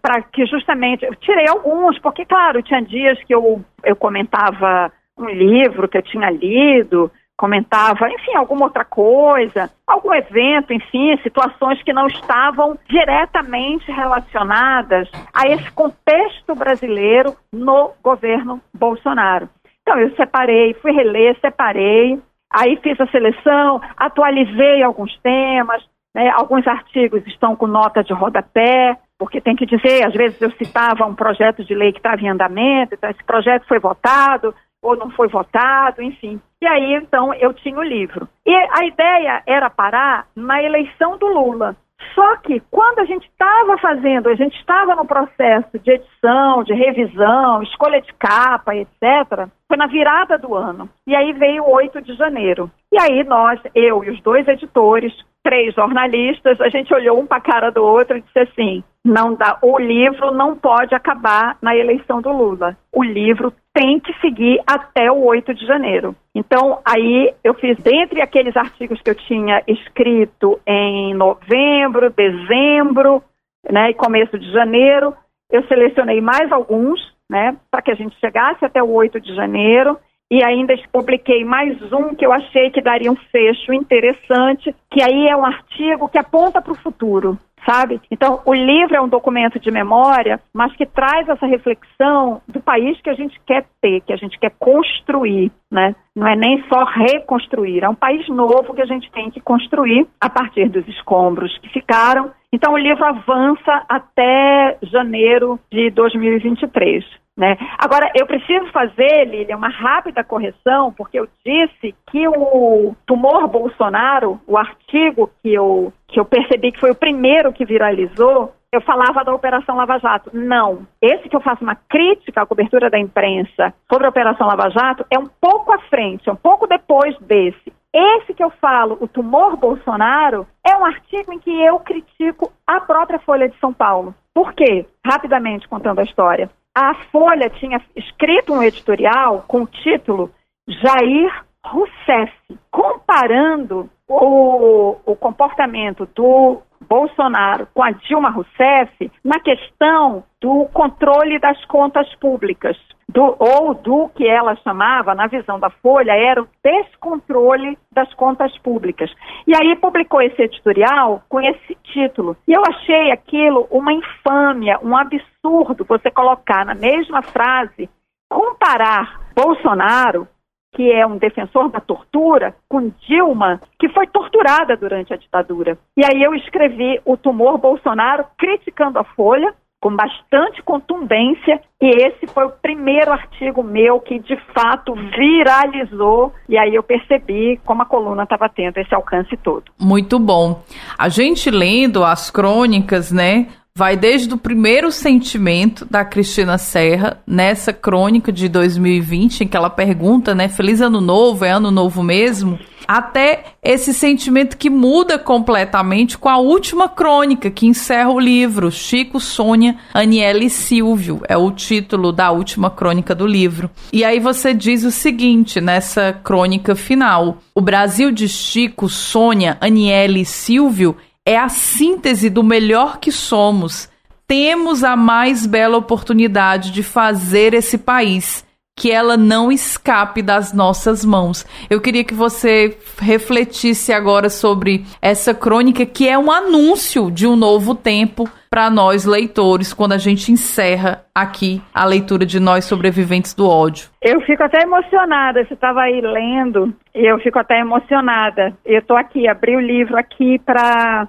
para 0.01 0.21
que 0.21 0.45
justamente 0.45 1.05
eu 1.05 1.15
tirei 1.15 1.47
alguns, 1.47 1.97
porque 1.99 2.25
claro, 2.25 2.61
tinha 2.61 2.81
dias 2.81 3.21
que 3.23 3.33
eu, 3.33 3.63
eu 3.83 3.95
comentava 3.95 4.91
um 5.17 5.29
livro 5.29 5.87
que 5.87 5.97
eu 5.97 6.01
tinha 6.01 6.29
lido, 6.29 7.11
comentava, 7.41 8.07
enfim, 8.07 8.35
alguma 8.35 8.65
outra 8.65 8.85
coisa, 8.85 9.67
algum 9.87 10.13
evento, 10.13 10.71
enfim, 10.71 11.17
situações 11.23 11.81
que 11.81 11.91
não 11.91 12.05
estavam 12.05 12.77
diretamente 12.87 13.91
relacionadas 13.91 15.09
a 15.33 15.47
esse 15.47 15.71
contexto 15.71 16.53
brasileiro 16.53 17.35
no 17.51 17.93
governo 18.03 18.61
Bolsonaro. 18.71 19.49
Então, 19.81 19.97
eu 19.97 20.15
separei, 20.15 20.75
fui 20.75 20.91
reler, 20.91 21.35
separei, 21.41 22.21
aí 22.53 22.77
fiz 22.83 23.01
a 23.01 23.07
seleção, 23.07 23.81
atualizei 23.97 24.83
alguns 24.83 25.17
temas, 25.21 25.83
né, 26.13 26.29
alguns 26.35 26.67
artigos 26.67 27.25
estão 27.25 27.55
com 27.55 27.65
nota 27.65 28.03
de 28.03 28.13
rodapé, 28.13 28.95
porque 29.17 29.41
tem 29.41 29.55
que 29.55 29.65
dizer, 29.65 30.05
às 30.05 30.13
vezes 30.13 30.39
eu 30.39 30.51
citava 30.51 31.07
um 31.07 31.15
projeto 31.15 31.65
de 31.65 31.73
lei 31.73 31.91
que 31.91 31.97
estava 31.97 32.21
em 32.21 32.29
andamento, 32.29 32.93
então 32.93 33.09
esse 33.09 33.23
projeto 33.23 33.65
foi 33.67 33.79
votado, 33.79 34.53
ou 34.81 34.95
não 34.95 35.11
foi 35.11 35.27
votado, 35.27 36.01
enfim. 36.01 36.41
E 36.61 36.67
aí, 36.67 36.95
então, 36.95 37.33
eu 37.33 37.53
tinha 37.53 37.77
o 37.77 37.83
livro. 37.83 38.27
E 38.45 38.53
a 38.53 38.85
ideia 38.85 39.43
era 39.45 39.69
parar 39.69 40.27
na 40.35 40.61
eleição 40.61 41.17
do 41.17 41.27
Lula. 41.27 41.75
Só 42.15 42.37
que 42.37 42.59
quando 42.71 42.99
a 42.99 43.05
gente 43.05 43.27
estava 43.27 43.77
fazendo, 43.77 44.27
a 44.27 44.35
gente 44.35 44.55
estava 44.57 44.95
no 44.95 45.05
processo 45.05 45.77
de 45.79 45.91
edição, 45.91 46.63
de 46.63 46.73
revisão, 46.73 47.61
escolha 47.63 48.01
de 48.01 48.11
capa, 48.13 48.75
etc., 48.75 49.47
foi 49.67 49.77
na 49.77 49.87
virada 49.87 50.37
do 50.37 50.53
ano. 50.55 50.89
E 51.07 51.15
aí 51.15 51.31
veio 51.33 51.63
o 51.63 51.71
8 51.71 52.01
de 52.01 52.13
janeiro. 52.15 52.69
E 52.91 52.99
aí 52.99 53.23
nós, 53.23 53.59
eu 53.73 54.03
e 54.03 54.09
os 54.09 54.21
dois 54.21 54.47
editores, 54.47 55.13
três 55.43 55.73
jornalistas, 55.73 56.59
a 56.61 56.69
gente 56.69 56.93
olhou 56.93 57.19
um 57.19 57.25
para 57.25 57.37
a 57.37 57.41
cara 57.41 57.71
do 57.71 57.83
outro 57.83 58.17
e 58.17 58.21
disse 58.21 58.39
assim: 58.39 58.83
não 59.03 59.33
dá, 59.33 59.57
o 59.61 59.79
livro 59.79 60.31
não 60.31 60.55
pode 60.55 60.93
acabar 60.93 61.57
na 61.61 61.75
eleição 61.75 62.21
do 62.21 62.31
Lula. 62.31 62.77
O 62.93 63.03
livro 63.03 63.51
tem 63.73 63.99
que 63.99 64.13
seguir 64.19 64.61
até 64.67 65.11
o 65.11 65.23
8 65.23 65.53
de 65.53 65.65
janeiro. 65.65 66.15
Então, 66.35 66.79
aí 66.85 67.33
eu 67.43 67.53
fiz, 67.55 67.77
dentre 67.77 68.21
aqueles 68.21 68.55
artigos 68.55 69.01
que 69.01 69.09
eu 69.09 69.15
tinha 69.15 69.63
escrito 69.67 70.59
em 70.67 71.13
novembro, 71.13 72.11
dezembro, 72.11 73.23
né, 73.69 73.89
e 73.89 73.93
começo 73.93 74.37
de 74.37 74.51
janeiro, 74.51 75.15
eu 75.49 75.63
selecionei 75.67 76.21
mais 76.21 76.51
alguns, 76.51 76.99
né, 77.29 77.57
para 77.69 77.81
que 77.81 77.91
a 77.91 77.95
gente 77.95 78.17
chegasse 78.19 78.63
até 78.63 78.83
o 78.83 78.91
8 78.91 79.19
de 79.19 79.33
janeiro 79.33 79.97
e 80.31 80.41
ainda 80.41 80.73
publiquei 80.93 81.43
mais 81.43 81.77
um 81.91 82.15
que 82.15 82.25
eu 82.25 82.31
achei 82.31 82.71
que 82.71 82.81
daria 82.81 83.11
um 83.11 83.17
fecho 83.17 83.73
interessante, 83.73 84.73
que 84.89 85.03
aí 85.03 85.27
é 85.27 85.35
um 85.35 85.45
artigo 85.45 86.07
que 86.07 86.17
aponta 86.17 86.61
para 86.61 86.71
o 86.71 86.77
futuro, 86.77 87.37
sabe? 87.65 87.99
Então, 88.09 88.41
o 88.45 88.53
livro 88.53 88.95
é 88.95 89.01
um 89.01 89.09
documento 89.09 89.59
de 89.59 89.69
memória, 89.69 90.39
mas 90.53 90.73
que 90.77 90.85
traz 90.85 91.27
essa 91.27 91.45
reflexão 91.45 92.41
do 92.47 92.61
país 92.61 92.99
que 93.01 93.09
a 93.09 93.13
gente 93.13 93.37
quer 93.45 93.65
ter, 93.81 93.99
que 94.01 94.13
a 94.13 94.15
gente 94.15 94.39
quer 94.39 94.53
construir, 94.57 95.51
né? 95.69 95.93
Não 96.15 96.25
é 96.25 96.35
nem 96.37 96.63
só 96.69 96.85
reconstruir, 96.85 97.83
é 97.83 97.89
um 97.89 97.95
país 97.95 98.25
novo 98.29 98.73
que 98.73 98.81
a 98.81 98.85
gente 98.85 99.11
tem 99.11 99.29
que 99.29 99.41
construir 99.41 100.07
a 100.19 100.29
partir 100.29 100.69
dos 100.69 100.87
escombros 100.87 101.57
que 101.57 101.67
ficaram. 101.69 102.31
Então, 102.53 102.73
o 102.73 102.77
livro 102.77 103.03
avança 103.05 103.85
até 103.87 104.77
janeiro 104.83 105.59
de 105.71 105.89
2023. 105.91 107.05
Né? 107.37 107.57
Agora, 107.77 108.11
eu 108.13 108.27
preciso 108.27 108.65
fazer, 108.71 109.25
Lilian, 109.25 109.55
uma 109.55 109.69
rápida 109.69 110.23
correção, 110.23 110.91
porque 110.91 111.17
eu 111.17 111.27
disse 111.45 111.95
que 112.11 112.27
o 112.27 112.93
tumor 113.05 113.47
Bolsonaro, 113.47 114.39
o 114.45 114.57
artigo 114.57 115.31
que 115.41 115.53
eu, 115.53 115.93
que 116.07 116.19
eu 116.19 116.25
percebi 116.25 116.73
que 116.73 116.79
foi 116.79 116.91
o 116.91 116.95
primeiro 116.95 117.53
que 117.53 117.65
viralizou, 117.65 118.53
eu 118.73 118.81
falava 118.81 119.23
da 119.23 119.33
Operação 119.33 119.75
Lava 119.75 119.97
Jato. 119.99 120.29
Não. 120.33 120.85
Esse 121.01 121.27
que 121.27 121.35
eu 121.35 121.41
faço 121.41 121.63
uma 121.63 121.75
crítica 121.75 122.41
à 122.41 122.45
cobertura 122.45 122.89
da 122.89 122.99
imprensa 122.99 123.73
sobre 123.91 124.05
a 124.05 124.09
Operação 124.09 124.47
Lava 124.47 124.69
Jato 124.69 125.05
é 125.09 125.17
um 125.17 125.27
pouco 125.41 125.73
à 125.73 125.79
frente, 125.89 126.29
é 126.29 126.31
um 126.31 126.37
pouco 126.37 126.67
depois 126.67 127.17
desse. 127.19 127.73
Esse 127.93 128.33
que 128.33 128.43
eu 128.43 128.49
falo, 128.49 128.97
o 129.01 129.07
tumor 129.07 129.57
Bolsonaro, 129.57 130.47
é 130.65 130.75
um 130.77 130.85
artigo 130.85 131.33
em 131.33 131.39
que 131.39 131.51
eu 131.51 131.79
critico 131.79 132.51
a 132.65 132.79
própria 132.79 133.19
Folha 133.19 133.49
de 133.49 133.59
São 133.59 133.73
Paulo. 133.73 134.15
Por 134.33 134.53
quê? 134.53 134.85
Rapidamente 135.05 135.67
contando 135.67 135.99
a 135.99 136.03
história. 136.03 136.49
A 136.73 136.93
Folha 137.11 137.49
tinha 137.49 137.81
escrito 137.95 138.53
um 138.53 138.63
editorial 138.63 139.43
com 139.47 139.63
o 139.63 139.67
título 139.67 140.31
Jair 140.67 141.43
Rousseff, 141.65 142.33
comparando 142.71 143.89
o, 144.07 144.97
o 145.05 145.15
comportamento 145.15 146.07
do 146.15 146.61
Bolsonaro 146.87 147.67
com 147.73 147.83
a 147.83 147.91
Dilma 147.91 148.29
Rousseff 148.29 149.11
na 149.23 149.39
questão 149.39 150.23
do 150.39 150.65
controle 150.73 151.39
das 151.39 151.63
contas 151.65 152.13
públicas, 152.15 152.77
do, 153.13 153.35
ou 153.37 153.73
do 153.73 154.09
que 154.15 154.27
ela 154.27 154.55
chamava, 154.57 155.13
na 155.13 155.27
visão 155.27 155.59
da 155.59 155.69
Folha, 155.69 156.13
era 156.13 156.41
o 156.41 156.47
descontrole 156.63 157.77
das 157.91 158.11
contas 158.13 158.57
públicas. 158.59 159.11
E 159.45 159.53
aí 159.55 159.75
publicou 159.75 160.21
esse 160.21 160.41
editorial 160.41 161.21
com 161.27 161.39
esse 161.41 161.75
título. 161.83 162.37
E 162.47 162.53
eu 162.53 162.61
achei 162.65 163.11
aquilo 163.11 163.67
uma 163.69 163.93
infâmia, 163.93 164.79
um 164.81 164.95
absurdo 164.95 165.85
você 165.85 166.09
colocar 166.09 166.65
na 166.65 166.75
mesma 166.75 167.21
frase, 167.21 167.89
comparar 168.29 169.19
Bolsonaro 169.35 170.27
que 170.73 170.89
é 170.89 171.05
um 171.05 171.17
defensor 171.17 171.69
da 171.69 171.81
tortura, 171.81 172.55
com 172.69 172.91
Dilma, 173.01 173.61
que 173.77 173.89
foi 173.89 174.07
torturada 174.07 174.77
durante 174.77 175.13
a 175.13 175.17
ditadura. 175.17 175.77
E 175.97 176.03
aí 176.05 176.23
eu 176.23 176.33
escrevi 176.33 176.99
O 177.03 177.17
Tumor 177.17 177.57
Bolsonaro, 177.57 178.25
criticando 178.37 178.97
a 178.97 179.03
Folha, 179.03 179.53
com 179.81 179.95
bastante 179.95 180.61
contundência, 180.61 181.59
e 181.81 181.89
esse 181.89 182.27
foi 182.27 182.45
o 182.45 182.51
primeiro 182.51 183.11
artigo 183.11 183.63
meu 183.63 183.99
que 183.99 184.19
de 184.19 184.37
fato 184.53 184.93
viralizou, 184.93 186.31
e 186.47 186.55
aí 186.55 186.75
eu 186.75 186.83
percebi 186.83 187.59
como 187.65 187.81
a 187.81 187.85
coluna 187.85 188.23
estava 188.23 188.47
tendo 188.47 188.77
esse 188.77 188.93
alcance 188.93 189.35
todo. 189.37 189.63
Muito 189.79 190.19
bom. 190.19 190.61
A 190.95 191.09
gente 191.09 191.49
lendo 191.49 192.03
as 192.03 192.29
crônicas, 192.29 193.11
né, 193.11 193.47
vai 193.75 193.97
desde 193.97 194.31
o 194.33 194.37
primeiro 194.37 194.91
sentimento 194.91 195.83
da 195.83 196.05
Cristina 196.05 196.59
Serra, 196.59 197.19
nessa 197.25 197.73
crônica 197.73 198.31
de 198.31 198.47
2020, 198.47 199.41
em 199.41 199.47
que 199.47 199.57
ela 199.57 199.69
pergunta, 199.69 200.35
né, 200.35 200.47
feliz 200.47 200.79
ano 200.79 201.01
novo, 201.01 201.43
é 201.43 201.49
ano 201.49 201.71
novo 201.71 202.03
mesmo? 202.03 202.59
Até 202.91 203.45
esse 203.63 203.93
sentimento 203.93 204.57
que 204.57 204.69
muda 204.69 205.17
completamente 205.17 206.17
com 206.17 206.27
a 206.27 206.39
última 206.39 206.89
crônica 206.89 207.49
que 207.49 207.65
encerra 207.65 208.09
o 208.09 208.19
livro, 208.19 208.69
Chico, 208.69 209.17
Sônia, 209.17 209.77
Aniele 209.93 210.47
e 210.47 210.49
Silvio, 210.49 211.21
é 211.25 211.37
o 211.37 211.51
título 211.51 212.11
da 212.11 212.31
última 212.31 212.69
crônica 212.69 213.15
do 213.15 213.25
livro. 213.25 213.71
E 213.93 214.03
aí 214.03 214.19
você 214.19 214.53
diz 214.53 214.83
o 214.83 214.91
seguinte 214.91 215.61
nessa 215.61 216.11
crônica 216.21 216.75
final: 216.75 217.37
O 217.55 217.61
Brasil 217.61 218.11
de 218.11 218.27
Chico, 218.27 218.89
Sônia, 218.89 219.57
Aniele 219.61 220.23
e 220.23 220.25
Silvio 220.25 220.97
é 221.25 221.37
a 221.37 221.47
síntese 221.47 222.29
do 222.29 222.43
melhor 222.43 222.99
que 222.99 223.09
somos. 223.09 223.87
Temos 224.27 224.83
a 224.83 224.97
mais 224.97 225.45
bela 225.45 225.77
oportunidade 225.77 226.71
de 226.71 226.83
fazer 226.83 227.53
esse 227.53 227.77
país 227.77 228.43
que 228.75 228.91
ela 228.91 229.15
não 229.15 229.51
escape 229.51 230.21
das 230.21 230.53
nossas 230.53 231.05
mãos. 231.05 231.45
Eu 231.69 231.79
queria 231.79 232.03
que 232.03 232.13
você 232.13 232.77
refletisse 232.99 233.93
agora 233.93 234.29
sobre 234.29 234.85
essa 235.01 235.33
crônica 235.33 235.85
que 235.85 236.07
é 236.07 236.17
um 236.17 236.31
anúncio 236.31 237.11
de 237.11 237.27
um 237.27 237.35
novo 237.35 237.75
tempo 237.75 238.29
para 238.49 238.69
nós 238.69 239.05
leitores 239.05 239.73
quando 239.73 239.93
a 239.93 239.97
gente 239.97 240.31
encerra 240.31 241.05
aqui 241.15 241.61
a 241.73 241.85
leitura 241.85 242.25
de 242.25 242.39
nós 242.39 242.65
sobreviventes 242.65 243.33
do 243.33 243.47
ódio. 243.47 243.89
Eu 244.01 244.19
fico 244.21 244.43
até 244.43 244.63
emocionada. 244.63 245.45
Você 245.45 245.53
estava 245.53 245.81
aí 245.81 246.01
lendo 246.01 246.73
e 246.93 247.05
eu 247.05 247.17
fico 247.19 247.39
até 247.39 247.59
emocionada. 247.59 248.53
Eu 248.65 248.79
estou 248.79 248.97
aqui, 248.97 249.27
abri 249.27 249.55
o 249.55 249.61
livro 249.61 249.97
aqui 249.97 250.37
para 250.39 251.07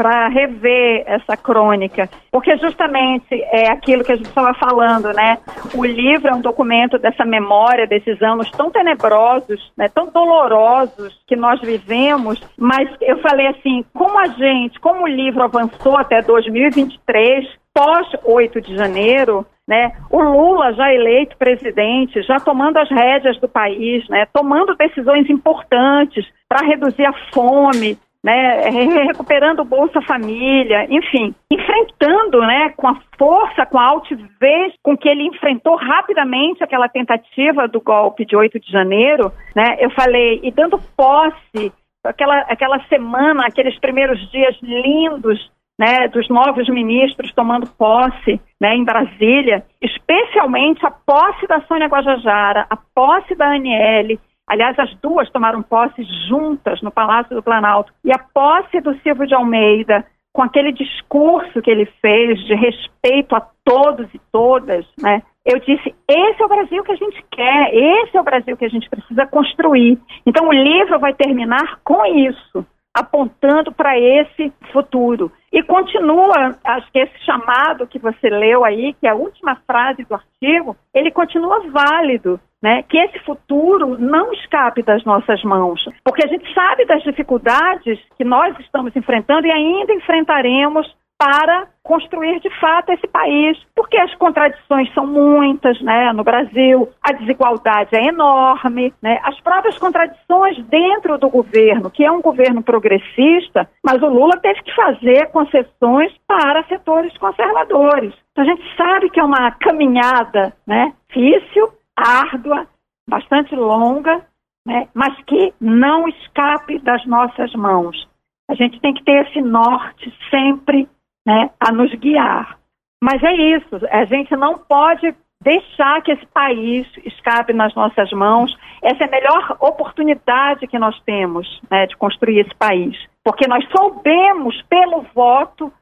para 0.00 0.28
rever 0.28 1.04
essa 1.04 1.36
crônica, 1.36 2.08
porque 2.32 2.56
justamente 2.56 3.34
é 3.52 3.70
aquilo 3.70 4.02
que 4.02 4.12
a 4.12 4.16
gente 4.16 4.30
estava 4.30 4.54
falando, 4.54 5.12
né? 5.12 5.36
O 5.74 5.84
livro 5.84 6.26
é 6.26 6.34
um 6.34 6.40
documento 6.40 6.98
dessa 6.98 7.22
memória 7.22 7.86
desses 7.86 8.22
anos 8.22 8.50
tão 8.52 8.70
tenebrosos, 8.70 9.70
né? 9.76 9.90
tão 9.90 10.06
dolorosos 10.06 11.20
que 11.26 11.36
nós 11.36 11.60
vivemos, 11.60 12.40
mas 12.56 12.88
eu 13.02 13.20
falei 13.20 13.48
assim, 13.48 13.84
como 13.92 14.18
a 14.18 14.28
gente, 14.28 14.80
como 14.80 15.04
o 15.04 15.06
livro 15.06 15.42
avançou 15.42 15.98
até 15.98 16.22
2023, 16.22 17.46
pós 17.74 18.06
8 18.24 18.58
de 18.58 18.76
janeiro, 18.76 19.44
né? 19.68 19.92
O 20.10 20.22
Lula 20.22 20.72
já 20.72 20.94
eleito 20.94 21.36
presidente, 21.36 22.22
já 22.22 22.40
tomando 22.40 22.78
as 22.78 22.90
rédeas 22.90 23.38
do 23.38 23.48
país, 23.48 24.08
né? 24.08 24.26
Tomando 24.32 24.74
decisões 24.76 25.28
importantes 25.28 26.24
para 26.48 26.66
reduzir 26.66 27.04
a 27.04 27.12
fome, 27.34 27.98
né, 28.22 28.68
recuperando 29.06 29.60
o 29.60 29.64
Bolsa 29.64 30.00
Família, 30.02 30.86
enfim, 30.90 31.34
enfrentando, 31.50 32.40
né, 32.40 32.70
com 32.76 32.88
a 32.88 33.00
força, 33.18 33.66
com 33.66 33.78
a 33.78 33.88
altivez 33.88 34.74
com 34.82 34.96
que 34.96 35.08
ele 35.08 35.26
enfrentou 35.26 35.76
rapidamente 35.76 36.62
aquela 36.62 36.88
tentativa 36.88 37.66
do 37.66 37.80
golpe 37.80 38.24
de 38.24 38.36
8 38.36 38.60
de 38.60 38.70
janeiro, 38.70 39.32
né, 39.56 39.76
eu 39.80 39.90
falei, 39.90 40.40
e 40.42 40.50
dando 40.50 40.80
posse, 40.96 41.72
aquela, 42.04 42.38
aquela 42.40 42.80
semana, 42.88 43.46
aqueles 43.46 43.78
primeiros 43.78 44.18
dias 44.30 44.56
lindos, 44.62 45.50
né, 45.80 46.08
dos 46.08 46.28
novos 46.28 46.68
ministros 46.68 47.32
tomando 47.32 47.66
posse 47.66 48.38
né, 48.60 48.76
em 48.76 48.84
Brasília, 48.84 49.64
especialmente 49.80 50.84
a 50.84 50.90
posse 50.90 51.46
da 51.46 51.62
Sônia 51.62 51.88
Guajajara, 51.88 52.66
a 52.68 52.76
posse 52.94 53.34
da 53.34 53.54
Aniele, 53.54 54.20
Aliás, 54.50 54.76
as 54.80 54.92
duas 54.96 55.30
tomaram 55.30 55.62
posse 55.62 56.02
juntas 56.28 56.82
no 56.82 56.90
Palácio 56.90 57.36
do 57.36 57.42
Planalto. 57.42 57.92
E 58.04 58.10
a 58.12 58.18
posse 58.18 58.80
do 58.80 58.98
Silvio 58.98 59.24
de 59.24 59.32
Almeida, 59.32 60.04
com 60.32 60.42
aquele 60.42 60.72
discurso 60.72 61.62
que 61.62 61.70
ele 61.70 61.86
fez 62.02 62.36
de 62.40 62.56
respeito 62.56 63.36
a 63.36 63.46
todos 63.64 64.12
e 64.12 64.20
todas, 64.32 64.84
né? 65.00 65.22
Eu 65.46 65.60
disse: 65.60 65.94
esse 66.08 66.42
é 66.42 66.44
o 66.44 66.48
Brasil 66.48 66.82
que 66.82 66.90
a 66.90 66.96
gente 66.96 67.24
quer, 67.30 67.72
esse 67.72 68.16
é 68.16 68.20
o 68.20 68.24
Brasil 68.24 68.56
que 68.56 68.64
a 68.64 68.68
gente 68.68 68.90
precisa 68.90 69.24
construir. 69.24 70.00
Então, 70.26 70.48
o 70.48 70.52
livro 70.52 70.98
vai 70.98 71.14
terminar 71.14 71.78
com 71.84 72.04
isso 72.04 72.66
apontando 72.92 73.70
para 73.70 73.96
esse 73.96 74.52
futuro. 74.72 75.30
E 75.52 75.62
continua, 75.62 76.56
acho 76.64 76.90
que 76.90 76.98
esse 76.98 77.24
chamado 77.24 77.86
que 77.86 78.00
você 78.00 78.28
leu 78.28 78.64
aí, 78.64 78.94
que 78.94 79.06
é 79.06 79.10
a 79.10 79.14
última 79.14 79.54
frase 79.64 80.02
do 80.02 80.14
artigo, 80.14 80.76
ele 80.92 81.12
continua 81.12 81.70
válido, 81.70 82.40
né? 82.62 82.82
Que 82.88 82.98
esse 82.98 83.18
futuro 83.20 83.96
não 83.98 84.32
escape 84.32 84.82
das 84.82 85.04
nossas 85.04 85.42
mãos, 85.42 85.82
porque 86.04 86.24
a 86.24 86.28
gente 86.28 86.52
sabe 86.54 86.84
das 86.84 87.02
dificuldades 87.02 87.98
que 88.16 88.24
nós 88.24 88.58
estamos 88.60 88.94
enfrentando 88.94 89.46
e 89.46 89.50
ainda 89.50 89.92
enfrentaremos 89.92 90.86
para 91.20 91.66
construir 91.82 92.40
de 92.40 92.48
fato 92.58 92.92
esse 92.92 93.06
país, 93.06 93.58
porque 93.76 93.98
as 93.98 94.14
contradições 94.14 94.90
são 94.94 95.06
muitas, 95.06 95.78
né? 95.82 96.14
No 96.14 96.24
Brasil, 96.24 96.88
a 97.02 97.12
desigualdade 97.12 97.94
é 97.94 98.06
enorme, 98.06 98.94
né? 99.02 99.20
As 99.22 99.38
próprias 99.40 99.76
contradições 99.76 100.56
dentro 100.68 101.18
do 101.18 101.28
governo, 101.28 101.90
que 101.90 102.02
é 102.02 102.10
um 102.10 102.22
governo 102.22 102.62
progressista, 102.62 103.68
mas 103.84 104.02
o 104.02 104.08
Lula 104.08 104.38
teve 104.40 104.62
que 104.62 104.74
fazer 104.74 105.26
concessões 105.26 106.10
para 106.26 106.64
setores 106.64 107.14
conservadores. 107.18 108.14
Então 108.32 108.44
a 108.44 108.46
gente 108.46 108.62
sabe 108.74 109.10
que 109.10 109.20
é 109.20 109.24
uma 109.24 109.50
caminhada, 109.50 110.54
né? 110.66 110.94
Difícil, 111.08 111.68
árdua, 112.00 112.66
bastante 113.08 113.54
longa, 113.54 114.26
né? 114.66 114.88
Mas 114.94 115.16
que 115.24 115.52
não 115.60 116.08
escape 116.08 116.78
das 116.80 117.04
nossas 117.06 117.52
mãos. 117.54 118.08
A 118.50 118.54
gente 118.54 118.80
tem 118.80 118.92
que 118.94 119.04
ter 119.04 119.26
esse 119.26 119.40
norte 119.40 120.12
sempre 120.30 120.88
né, 121.26 121.50
a 121.60 121.72
nos 121.72 121.92
guiar. 121.94 122.58
Mas 123.02 123.22
é 123.22 123.32
isso, 123.32 123.80
a 123.90 124.04
gente 124.04 124.34
não 124.36 124.58
pode 124.58 125.14
deixar 125.42 126.02
que 126.02 126.12
esse 126.12 126.26
país 126.26 126.86
escape 127.04 127.52
nas 127.52 127.74
nossas 127.74 128.10
mãos. 128.12 128.54
Essa 128.82 129.04
é 129.04 129.06
a 129.06 129.10
melhor 129.10 129.56
oportunidade 129.60 130.66
que 130.66 130.78
nós 130.78 131.00
temos 131.02 131.60
né, 131.70 131.86
de 131.86 131.96
construir 131.96 132.40
esse 132.40 132.54
país. 132.56 132.96
Porque 133.24 133.48
nós 133.48 133.64
soubemos, 133.70 134.60
pelo 134.62 135.02
voto, 135.14 135.72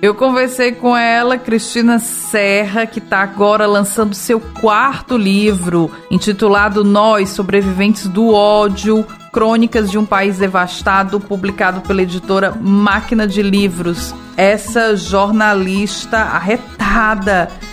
eu 0.00 0.14
conversei 0.14 0.70
com 0.70 0.96
ela, 0.96 1.36
Cristina 1.36 1.98
Serra, 1.98 2.86
que 2.86 3.00
está 3.00 3.18
agora 3.18 3.66
lançando 3.66 4.14
seu 4.14 4.38
quarto 4.38 5.16
livro, 5.16 5.90
intitulado 6.12 6.84
Nós, 6.84 7.30
Sobreviventes 7.30 8.06
do 8.06 8.32
Ódio, 8.32 9.04
Crônicas 9.32 9.90
de 9.90 9.98
um 9.98 10.06
País 10.06 10.38
Devastado, 10.38 11.18
publicado 11.18 11.80
pela 11.80 12.02
editora 12.02 12.54
Máquina 12.60 13.26
de 13.26 13.42
Livros 13.42 14.14
essa 14.36 14.96
jornalista 14.96 16.18
arretada 16.18 16.79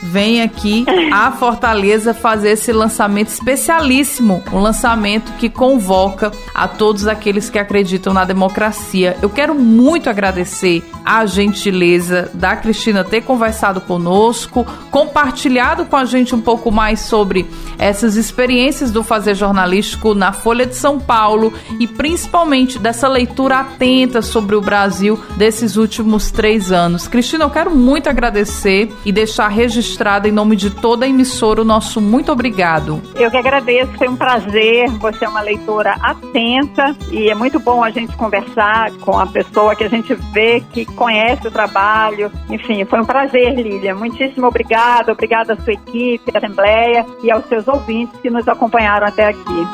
vem 0.04 0.42
aqui 0.42 0.86
a 1.12 1.32
Fortaleza 1.38 2.14
fazer 2.14 2.52
esse 2.52 2.72
lançamento 2.74 3.30
especialíssimo, 3.30 4.44
um 4.52 4.60
lançamento 4.60 5.32
que 5.34 5.50
convoca 5.50 6.32
a 6.54 6.68
todos 6.68 7.08
aqueles 7.08 7.50
que 7.50 7.60
acreditam 7.60 8.14
na 8.14 8.26
democracia. 8.26 9.16
Eu 9.22 9.30
quero 9.30 9.56
muito 9.56 10.10
agradecer 10.10 10.84
a 11.06 11.26
gentileza 11.26 12.30
da 12.34 12.56
Cristina 12.56 13.04
ter 13.04 13.22
conversado 13.22 13.80
conosco, 13.80 14.66
compartilhado 14.92 15.86
com 15.86 15.96
a 15.96 16.06
gente 16.06 16.36
um 16.36 16.42
pouco 16.42 16.72
mais 16.72 17.00
sobre 17.02 17.46
essas 17.78 18.16
experiências 18.16 18.92
do 18.92 19.04
fazer 19.04 19.36
jornalístico 19.36 20.14
na 20.14 20.34
Folha 20.34 20.66
de 20.66 20.76
São 20.76 21.00
Paulo 21.00 21.54
e 21.80 21.88
principalmente 21.88 22.78
dessa 22.78 23.08
leitura 23.08 23.60
atenta 23.60 24.22
sobre 24.22 24.56
o 24.56 24.62
Brasil 24.62 25.20
desses 25.38 25.78
últimos 25.78 26.30
três 26.30 26.48
três 26.48 26.72
anos. 26.72 27.08
Cristina, 27.08 27.44
eu 27.44 27.50
quero 27.50 27.70
muito 27.76 28.10
agradecer 28.10 28.92
e 29.08 29.12
deixar 29.14 29.48
registrado 29.48 30.28
em 30.28 30.34
nome 30.34 30.58
de 30.58 30.70
toda 30.70 31.06
a 31.06 31.08
emissora 31.08 31.62
o 31.62 31.64
nosso 31.64 32.02
muito 32.02 32.30
obrigado. 32.30 33.02
Eu 33.16 33.32
que 33.32 33.38
agradeço, 33.38 33.94
foi 33.94 34.10
um 34.10 34.18
prazer. 34.18 34.90
Você 35.00 35.24
é 35.24 35.30
uma 35.30 35.40
leitora 35.40 35.96
atenta 36.02 36.94
e 37.10 37.30
é 37.30 37.34
muito 37.34 37.58
bom 37.58 37.82
a 37.82 37.90
gente 37.90 38.14
conversar 38.18 38.92
com 39.00 39.18
a 39.18 39.26
pessoa 39.26 39.78
que 39.78 39.86
a 39.86 39.88
gente 39.88 40.14
vê 40.34 40.62
que 40.74 40.86
conhece 40.86 41.48
o 41.48 41.52
trabalho. 41.52 42.30
Enfim, 42.50 42.84
foi 42.84 43.00
um 43.00 43.06
prazer, 43.06 43.56
Lília. 43.56 43.96
Muitíssimo 43.96 44.46
obrigada. 44.46 45.14
Obrigada 45.14 45.54
à 45.54 45.56
sua 45.56 45.72
equipe, 45.72 46.30
à 46.34 46.40
Assembleia 46.40 47.06
e 47.24 47.32
aos 47.32 47.46
seus 47.46 47.66
ouvintes 47.66 48.20
que 48.20 48.30
nos 48.30 48.46
acompanharam 48.46 49.08
até 49.08 49.28
aqui. 49.28 49.68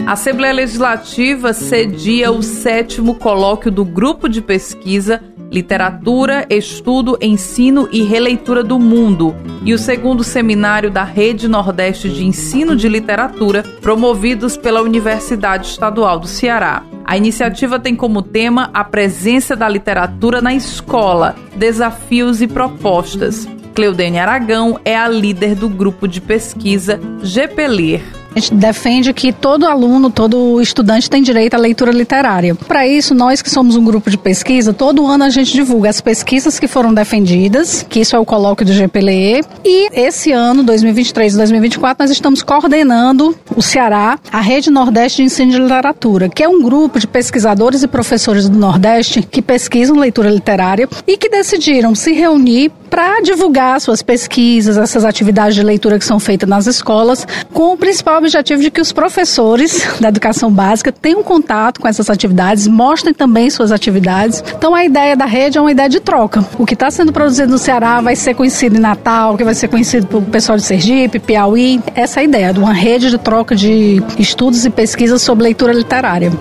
A 0.05 0.14
Assembleia 0.14 0.53
Legislativa 0.53 1.53
cedia 1.53 2.32
o 2.32 2.41
sétimo 2.41 3.16
colóquio 3.16 3.72
do 3.72 3.86
Grupo 3.86 4.28
de 4.28 4.41
Pesquisa 4.41 5.22
Literatura, 5.51 6.45
Estudo, 6.49 7.18
Ensino 7.22 7.89
e 7.91 8.03
Releitura 8.03 8.64
do 8.64 8.78
Mundo 8.78 9.36
e 9.66 9.74
o 9.74 9.80
segundo 9.80 10.24
seminário 10.24 10.91
da 10.91 11.03
Rede 11.03 11.47
Nordeste 11.47 12.07
de 12.10 12.26
Ensino 12.26 12.76
de 12.76 12.88
Literatura, 12.88 13.64
promovidos 13.82 14.55
pela 14.55 14.82
Universidade 14.82 15.68
Estadual 15.68 16.20
do 16.20 16.28
Ceará. 16.28 16.84
A 17.10 17.18
iniciativa 17.18 17.80
tem 17.80 17.95
como 17.95 18.22
tema 18.22 18.70
a 18.72 18.84
presença 18.84 19.55
da 19.55 19.68
literatura 19.68 20.43
na 20.43 20.53
escola, 20.53 21.36
desafios 21.55 22.39
e 22.39 22.47
propostas. 22.47 23.49
Cleudene 23.74 24.20
Aragão 24.20 24.80
é 24.86 24.95
a 24.95 25.07
líder 25.07 25.55
do 25.55 25.68
grupo 25.68 26.07
de 26.07 26.22
pesquisa 26.22 26.99
GPLIR. 27.24 28.18
A 28.36 28.39
gente 28.39 28.53
defende 28.53 29.13
que 29.13 29.34
todo 29.34 29.65
aluno, 29.65 30.09
todo 30.09 30.61
estudante 30.61 31.09
tem 31.09 31.21
direito 31.21 31.55
à 31.55 31.57
leitura 31.57 31.91
literária. 31.91 32.53
Para 32.53 32.88
isso, 32.88 33.15
nós 33.15 33.41
que 33.41 33.49
somos 33.49 33.75
um 33.75 33.84
grupo 33.84 34.09
de 34.09 34.17
pesquisa, 34.17 34.71
todo 34.71 35.05
ano 35.05 35.23
a 35.23 35.30
gente 35.30 35.51
divulga 35.51 35.89
as 35.89 35.99
pesquisas 35.99 36.59
que 36.59 36.67
foram 36.67 36.93
defendidas, 36.93 37.86
que 37.89 37.99
isso 37.99 38.15
é 38.15 38.19
o 38.19 38.25
colóquio 38.25 38.65
do 38.65 38.71
GPLE, 38.71 39.43
e 39.65 39.89
esse 39.91 40.32
ano, 40.32 40.63
2023 40.63 41.34
e 41.34 41.38
2024, 41.38 42.03
nós 42.03 42.11
estamos 42.11 42.43
coordenando 42.43 43.36
o 43.55 43.61
Ceará, 43.61 44.19
a 44.32 44.41
Rede 44.41 44.69
Nordeste 44.69 45.17
de 45.17 45.23
Ensino 45.23 45.51
de 45.51 45.59
Literatura, 45.59 46.30
que 46.30 46.43
é 46.43 46.47
um 46.47 46.61
grupo 46.61 46.99
de 46.99 47.07
pesquisadores 47.07 47.84
e 47.84 47.88
professores 47.88 48.47
do 48.47 48.57
Nordeste 48.57 49.21
que 49.23 49.41
pesquisam 49.41 49.97
leitura 49.97 50.30
literária 50.30 50.88
e 51.07 51.17
que 51.17 51.30
decidiram 51.30 51.95
se 51.95 52.13
reunir 52.13 52.71
para 52.89 53.21
divulgar 53.21 53.80
suas 53.80 54.01
pesquisas, 54.01 54.77
essas 54.77 55.05
atividades 55.05 55.55
de 55.55 55.63
leitura 55.63 55.99
que 55.99 56.05
são 56.05 56.19
feitas 56.19 56.49
nas 56.49 56.65
escolas, 56.65 57.25
com 57.53 57.73
o 57.73 57.77
principal 57.77 58.18
objetivo 58.20 58.61
de 58.61 58.70
que 58.70 58.80
os 58.80 58.91
professores 58.91 59.88
da 59.99 60.09
educação 60.09 60.51
básica 60.51 60.91
tenham 60.91 61.24
contato 61.24 61.80
com 61.80 61.88
essas 61.88 62.09
atividades, 62.09 62.67
mostrem 62.67 63.13
também 63.13 63.49
suas 63.49 63.72
atividades. 63.72 64.43
Então 64.55 64.76
a 64.76 64.86
ideia 64.86 65.15
da 65.15 65.26
rede 65.26 65.57
é 65.57 65.61
uma 65.61 65.72
ideia 65.72 65.89
de 65.89 65.99
troca. 65.99 66.45
O 66.57 66.65
que 66.65 66.74
está 66.74 66.91
sendo 66.91 67.11
produzido 67.11 67.51
no 67.51 67.57
Ceará 67.57 68.01
vai 68.01 68.15
ser 68.15 68.36
conhecido 68.36 68.78
em 68.78 68.80
Natal, 68.80 69.36
que 69.38 69.43
vai 69.43 69.55
ser 69.55 69.67
conhecido 69.67 70.07
pelo 70.07 70.22
pessoal 70.24 70.57
de 70.57 70.63
Sergipe, 70.63 71.20
Piauí. 71.20 71.82
Essa 71.95 72.20
é 72.20 72.22
a 72.22 72.24
ideia 72.24 72.53
de 72.53 72.59
uma 72.59 72.74
rede 72.74 73.09
de 73.09 73.17
troca 73.17 73.55
de 73.55 74.03
estudos 74.17 74.65
e 74.65 74.70
pesquisas 74.70 75.22
sobre 75.22 75.43
leitura 75.43 75.74
literária. 75.74 76.32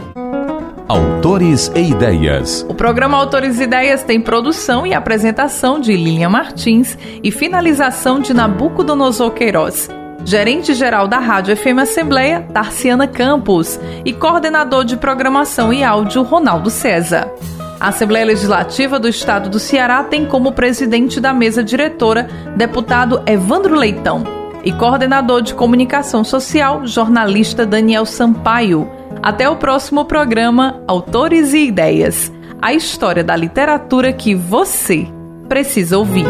Autores 0.88 1.70
e 1.74 1.90
Ideias. 1.90 2.64
O 2.66 2.74
programa 2.74 3.18
Autores 3.18 3.60
e 3.60 3.64
Ideias 3.64 4.02
tem 4.02 4.20
produção 4.20 4.86
e 4.86 4.94
apresentação 4.94 5.78
de 5.78 5.94
Lilian 5.94 6.30
Martins 6.30 6.96
e 7.22 7.30
finalização 7.30 8.20
de 8.20 8.32
Nabucodonosor 8.32 9.32
Queiroz. 9.32 9.90
Gerente-geral 10.24 11.08
da 11.08 11.18
Rádio 11.18 11.56
FM 11.56 11.78
Assembleia, 11.80 12.46
Tarciana 12.52 13.06
Campos, 13.06 13.78
e 14.04 14.12
coordenador 14.12 14.84
de 14.84 14.96
programação 14.96 15.72
e 15.72 15.82
áudio, 15.82 16.22
Ronaldo 16.22 16.70
César. 16.70 17.30
A 17.80 17.88
Assembleia 17.88 18.26
Legislativa 18.26 18.98
do 18.98 19.08
Estado 19.08 19.48
do 19.48 19.58
Ceará 19.58 20.02
tem 20.02 20.26
como 20.26 20.52
presidente 20.52 21.20
da 21.20 21.32
mesa 21.32 21.62
diretora 21.62 22.28
deputado 22.56 23.22
Evandro 23.26 23.76
Leitão 23.76 24.24
e 24.64 24.72
coordenador 24.72 25.42
de 25.42 25.54
comunicação 25.54 26.24
social, 26.24 26.86
jornalista 26.86 27.64
Daniel 27.64 28.04
Sampaio. 28.04 28.90
Até 29.22 29.48
o 29.48 29.56
próximo 29.56 30.04
programa 30.04 30.82
Autores 30.86 31.52
e 31.52 31.66
Ideias 31.66 32.32
a 32.60 32.74
história 32.74 33.22
da 33.22 33.36
literatura 33.36 34.12
que 34.12 34.34
você 34.34 35.06
precisa 35.48 35.96
ouvir. 35.96 36.26